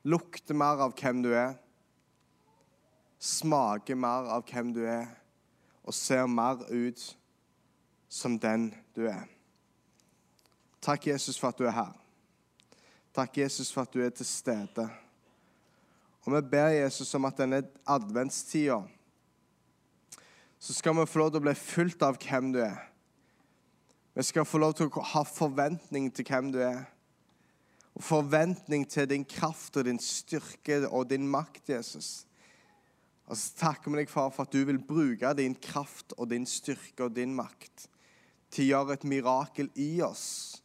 lukter 0.07 0.55
mer 0.55 0.81
av 0.87 0.95
hvem 0.99 1.25
du 1.25 1.33
er, 1.35 1.57
smaker 3.23 3.99
mer 3.99 4.31
av 4.35 4.47
hvem 4.47 4.71
du 4.75 4.81
er, 4.87 5.11
og 5.83 5.95
ser 5.95 6.31
mer 6.31 6.63
ut 6.71 7.03
som 8.13 8.39
den 8.39 8.71
du 8.95 9.05
er. 9.11 9.27
Takk, 10.83 11.11
Jesus, 11.11 11.39
for 11.39 11.51
at 11.51 11.59
du 11.59 11.67
er 11.67 11.77
her. 11.77 11.93
Takk, 13.15 13.37
Jesus, 13.43 13.71
for 13.71 13.85
at 13.85 13.93
du 13.93 14.03
er 14.03 14.11
til 14.15 14.27
stede. 14.27 14.89
Og 16.23 16.35
vi 16.35 16.41
ber 16.55 16.73
Jesus 16.75 17.15
om 17.19 17.27
at 17.29 17.39
denne 17.39 17.63
adventstida 17.87 18.81
så 20.63 20.75
skal 20.75 20.95
vi 20.95 21.09
få 21.11 21.19
lov 21.19 21.33
til 21.33 21.41
å 21.41 21.47
bli 21.49 21.55
fulgt 21.59 22.05
av 22.07 22.19
hvem 22.23 22.53
du 22.55 22.61
er. 22.63 22.79
Vi 24.15 24.23
skal 24.23 24.47
få 24.47 24.61
lov 24.63 24.77
til 24.79 24.93
å 24.93 25.07
ha 25.11 25.23
forventning 25.27 26.07
til 26.15 26.29
hvem 26.29 26.53
du 26.55 26.61
er. 26.63 26.85
Og 27.99 28.05
forventning 28.07 28.85
til 28.87 29.09
din 29.11 29.25
kraft 29.27 29.77
og 29.81 29.89
din 29.89 29.99
styrke 29.99 30.85
og 30.87 31.09
din 31.11 31.27
makt, 31.29 31.73
Jesus. 31.75 32.13
Og 33.27 33.35
så 33.41 33.59
takker 33.59 33.91
vi 33.91 34.05
deg, 34.05 34.13
far, 34.13 34.31
for 34.31 34.47
at 34.47 34.55
du 34.55 34.63
vil 34.69 34.79
bruke 34.79 35.35
din 35.35 35.59
kraft 35.59 36.15
og 36.15 36.31
din 36.31 36.47
styrke 36.47 37.09
og 37.09 37.19
din 37.19 37.35
makt 37.35 37.89
til 38.53 38.69
å 38.69 38.71
gjøre 38.71 39.01
et 39.01 39.09
mirakel 39.09 39.71
i 39.81 39.97
oss, 40.05 40.63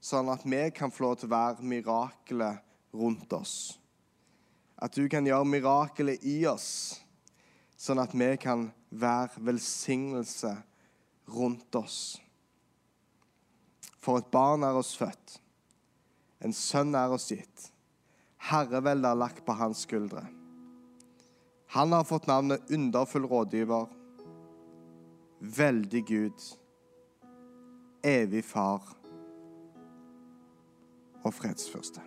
sånn 0.00 0.30
at 0.32 0.44
vi 0.48 0.64
kan 0.72 0.92
få 0.94 1.04
lov 1.04 1.18
til 1.20 1.28
å 1.28 1.34
være 1.34 1.68
mirakelet 1.68 2.64
rundt 2.96 3.32
oss. 3.36 3.56
At 4.80 4.96
du 4.96 5.04
kan 5.10 5.26
gjøre 5.26 5.52
mirakelet 5.52 6.24
i 6.24 6.44
oss, 6.48 7.03
sånn 7.84 8.00
at 8.00 8.14
vi 8.16 8.30
kan 8.40 8.68
være 8.94 9.44
velsignelse 9.44 10.54
rundt 11.34 11.76
oss. 11.76 11.98
For 14.00 14.20
et 14.20 14.30
barn 14.32 14.64
er 14.64 14.76
oss 14.76 14.94
født, 14.96 15.38
en 16.44 16.52
sønn 16.52 16.94
er 16.96 17.12
oss 17.12 17.30
gitt. 17.32 17.70
Herreveldet 18.50 19.08
er 19.08 19.20
lagt 19.20 19.44
på 19.46 19.56
hans 19.56 19.84
skuldre. 19.86 20.24
Han 21.74 21.94
har 21.96 22.04
fått 22.04 22.28
navnet 22.28 22.70
Underfull 22.70 23.24
rådgiver, 23.30 23.88
Veldig 25.40 26.04
Gud, 26.08 26.44
Evig 28.04 28.44
Far 28.44 28.94
og 31.24 31.34
Fredsfyrste. 31.34 32.04